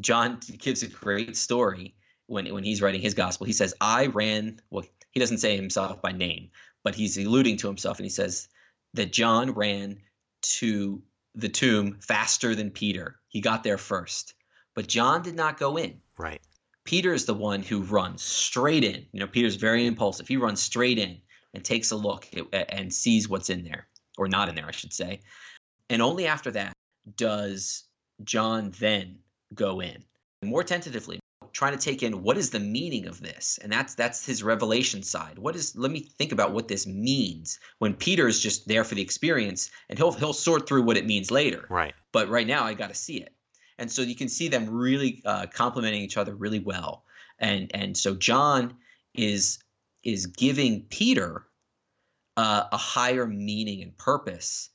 John 0.00 0.40
gives 0.58 0.82
a 0.82 0.88
great 0.88 1.36
story 1.36 1.94
when 2.26 2.52
when 2.52 2.64
he's 2.64 2.82
writing 2.82 3.00
his 3.00 3.14
gospel. 3.14 3.46
He 3.46 3.52
says, 3.52 3.74
"I 3.80 4.06
ran." 4.06 4.60
Well, 4.70 4.84
he 5.10 5.20
doesn't 5.20 5.38
say 5.38 5.56
himself 5.56 6.00
by 6.02 6.12
name, 6.12 6.50
but 6.82 6.94
he's 6.94 7.18
alluding 7.18 7.58
to 7.58 7.68
himself, 7.68 7.98
and 7.98 8.06
he 8.06 8.10
says 8.10 8.48
that 8.94 9.12
John 9.12 9.52
ran 9.52 9.98
to 10.42 11.02
the 11.34 11.48
tomb 11.48 11.98
faster 12.00 12.54
than 12.54 12.70
Peter. 12.70 13.16
He 13.28 13.40
got 13.40 13.62
there 13.62 13.78
first. 13.78 14.34
But 14.74 14.88
John 14.88 15.22
did 15.22 15.34
not 15.34 15.58
go 15.58 15.76
in. 15.76 16.00
Right. 16.18 16.40
Peter 16.84 17.12
is 17.12 17.24
the 17.24 17.34
one 17.34 17.62
who 17.62 17.82
runs 17.82 18.22
straight 18.22 18.84
in. 18.84 19.06
You 19.12 19.20
know, 19.20 19.26
Peter's 19.26 19.56
very 19.56 19.86
impulsive. 19.86 20.28
He 20.28 20.36
runs 20.36 20.60
straight 20.60 20.98
in 20.98 21.18
and 21.54 21.64
takes 21.64 21.90
a 21.90 21.96
look 21.96 22.28
and 22.52 22.92
sees 22.92 23.28
what's 23.28 23.50
in 23.50 23.64
there, 23.64 23.86
or 24.18 24.28
not 24.28 24.48
in 24.48 24.54
there, 24.54 24.66
I 24.66 24.72
should 24.72 24.92
say. 24.92 25.20
And 25.90 26.02
only 26.02 26.26
after 26.26 26.50
that 26.52 26.72
does 27.16 27.84
John 28.24 28.72
then 28.78 29.18
go 29.54 29.80
in. 29.80 30.04
More 30.42 30.64
tentatively, 30.64 31.20
trying 31.52 31.76
to 31.76 31.84
take 31.84 32.02
in 32.02 32.22
what 32.22 32.38
is 32.38 32.50
the 32.50 32.58
meaning 32.58 33.06
of 33.06 33.20
this 33.20 33.58
and 33.62 33.70
that's 33.70 33.94
that's 33.94 34.24
his 34.24 34.42
revelation 34.42 35.02
side 35.02 35.38
what 35.38 35.54
is 35.54 35.76
let 35.76 35.90
me 35.90 36.00
think 36.00 36.32
about 36.32 36.52
what 36.52 36.68
this 36.68 36.86
means 36.86 37.60
when 37.78 37.94
peter 37.94 38.26
is 38.26 38.40
just 38.40 38.66
there 38.66 38.84
for 38.84 38.94
the 38.94 39.02
experience 39.02 39.70
and 39.88 39.98
he'll 39.98 40.12
he'll 40.12 40.32
sort 40.32 40.66
through 40.66 40.82
what 40.82 40.96
it 40.96 41.06
means 41.06 41.30
later 41.30 41.66
right 41.68 41.94
but 42.12 42.28
right 42.28 42.46
now 42.46 42.64
i 42.64 42.74
got 42.74 42.88
to 42.88 42.94
see 42.94 43.18
it 43.18 43.32
and 43.82 43.90
so 43.90 44.00
you 44.00 44.14
can 44.14 44.28
see 44.28 44.48
them 44.48 44.70
really 44.70 45.20
uh, 45.26 45.46
complementing 45.46 46.00
each 46.00 46.16
other 46.16 46.34
really 46.34 46.60
well 46.60 47.04
and 47.38 47.70
and 47.74 47.96
so 47.96 48.14
john 48.14 48.74
is 49.14 49.58
is 50.02 50.26
giving 50.26 50.82
peter 50.82 51.44
uh, 52.36 52.64
a 52.72 52.76
higher 52.76 53.26
meaning 53.26 53.82
and 53.82 53.96
purpose 53.98 54.70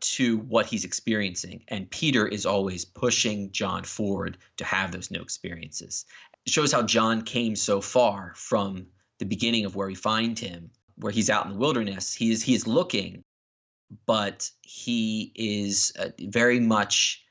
to 0.00 0.38
what 0.38 0.66
he's 0.66 0.84
experiencing. 0.84 1.62
And 1.68 1.88
Peter 1.90 2.26
is 2.26 2.44
always 2.44 2.84
pushing 2.84 3.52
John 3.52 3.84
forward 3.84 4.38
to 4.56 4.64
have 4.64 4.90
those 4.90 5.10
new 5.10 5.20
experiences. 5.20 6.04
It 6.44 6.52
shows 6.52 6.72
how 6.72 6.82
John 6.82 7.22
came 7.22 7.54
so 7.54 7.80
far 7.80 8.32
from 8.34 8.86
the 9.18 9.26
beginning 9.26 9.64
of 9.64 9.76
where 9.76 9.86
we 9.86 9.94
find 9.94 10.36
him, 10.36 10.70
where 10.96 11.12
he's 11.12 11.30
out 11.30 11.46
in 11.46 11.52
the 11.52 11.58
wilderness. 11.58 12.12
He 12.12 12.32
is 12.32 12.42
he 12.42 12.54
is 12.54 12.66
looking, 12.66 13.22
but 14.06 14.50
he 14.62 15.30
is 15.36 15.92
uh, 15.96 16.08
very 16.18 16.58
much 16.58 17.24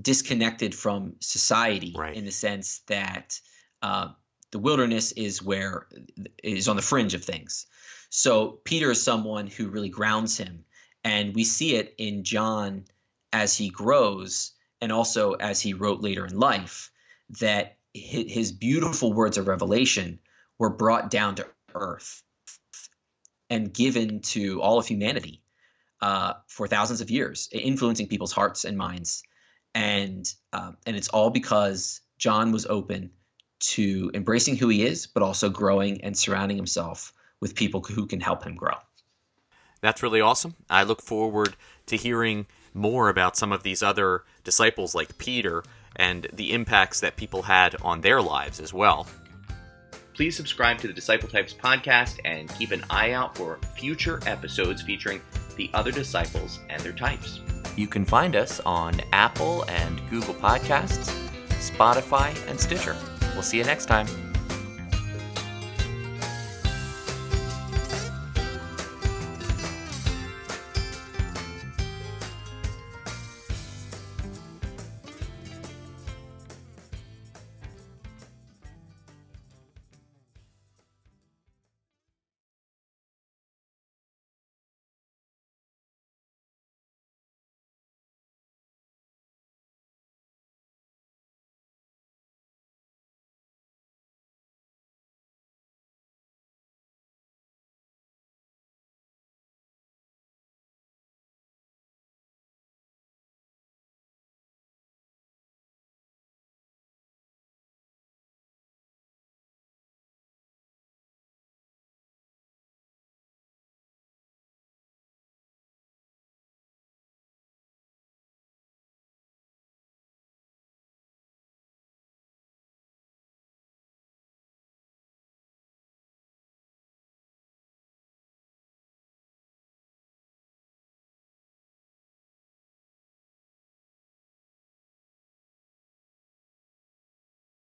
disconnected 0.00 0.74
from 0.74 1.14
society 1.20 1.94
right. 1.96 2.16
in 2.16 2.24
the 2.24 2.32
sense 2.32 2.80
that 2.86 3.40
uh, 3.82 4.08
the 4.50 4.58
wilderness 4.58 5.12
is 5.12 5.42
where 5.42 5.86
is 6.42 6.68
on 6.68 6.76
the 6.76 6.82
fringe 6.82 7.14
of 7.14 7.24
things. 7.24 7.66
So 8.10 8.60
Peter 8.64 8.90
is 8.90 9.02
someone 9.02 9.46
who 9.46 9.68
really 9.68 9.88
grounds 9.88 10.38
him 10.38 10.64
and 11.04 11.34
we 11.34 11.44
see 11.44 11.76
it 11.76 11.94
in 11.98 12.24
John 12.24 12.84
as 13.32 13.56
he 13.56 13.68
grows 13.68 14.52
and 14.80 14.92
also 14.92 15.32
as 15.32 15.60
he 15.60 15.74
wrote 15.74 16.00
later 16.00 16.26
in 16.26 16.38
life 16.38 16.90
that 17.40 17.76
his 17.92 18.52
beautiful 18.52 19.12
words 19.12 19.38
of 19.38 19.48
revelation 19.48 20.18
were 20.58 20.70
brought 20.70 21.10
down 21.10 21.36
to 21.36 21.46
earth 21.74 22.22
and 23.48 23.72
given 23.72 24.20
to 24.20 24.60
all 24.60 24.78
of 24.78 24.86
humanity 24.86 25.42
uh, 26.00 26.34
for 26.46 26.66
thousands 26.66 27.00
of 27.00 27.10
years, 27.10 27.48
influencing 27.52 28.08
people's 28.08 28.32
hearts 28.32 28.64
and 28.64 28.76
minds. 28.76 29.22
And 29.76 30.26
uh, 30.54 30.72
and 30.86 30.96
it's 30.96 31.08
all 31.08 31.28
because 31.28 32.00
John 32.16 32.50
was 32.50 32.64
open 32.64 33.10
to 33.58 34.10
embracing 34.14 34.56
who 34.56 34.68
he 34.68 34.86
is, 34.86 35.06
but 35.06 35.22
also 35.22 35.50
growing 35.50 36.00
and 36.02 36.16
surrounding 36.16 36.56
himself 36.56 37.12
with 37.40 37.54
people 37.54 37.82
who 37.82 38.06
can 38.06 38.20
help 38.20 38.42
him 38.42 38.54
grow. 38.56 38.76
That's 39.82 40.02
really 40.02 40.22
awesome. 40.22 40.54
I 40.70 40.84
look 40.84 41.02
forward 41.02 41.56
to 41.86 41.96
hearing 41.96 42.46
more 42.72 43.10
about 43.10 43.36
some 43.36 43.52
of 43.52 43.62
these 43.62 43.82
other 43.82 44.24
disciples 44.44 44.94
like 44.94 45.18
Peter 45.18 45.62
and 45.94 46.26
the 46.32 46.52
impacts 46.52 47.00
that 47.00 47.16
people 47.16 47.42
had 47.42 47.76
on 47.82 48.00
their 48.00 48.22
lives 48.22 48.60
as 48.60 48.72
well. 48.72 49.06
Please 50.14 50.34
subscribe 50.34 50.78
to 50.78 50.86
the 50.86 50.94
Disciple 50.94 51.28
Types 51.28 51.52
podcast 51.52 52.18
and 52.24 52.48
keep 52.54 52.70
an 52.70 52.82
eye 52.88 53.12
out 53.12 53.36
for 53.36 53.58
future 53.76 54.20
episodes 54.24 54.80
featuring 54.80 55.20
the 55.56 55.70
other 55.74 55.92
disciples 55.92 56.60
and 56.70 56.80
their 56.80 56.92
types. 56.92 57.40
You 57.76 57.86
can 57.86 58.06
find 58.06 58.34
us 58.34 58.58
on 58.64 59.00
Apple 59.12 59.64
and 59.68 60.00
Google 60.08 60.34
Podcasts, 60.34 61.12
Spotify, 61.50 62.34
and 62.48 62.58
Stitcher. 62.58 62.96
We'll 63.34 63.42
see 63.42 63.58
you 63.58 63.64
next 63.64 63.84
time. 63.84 64.06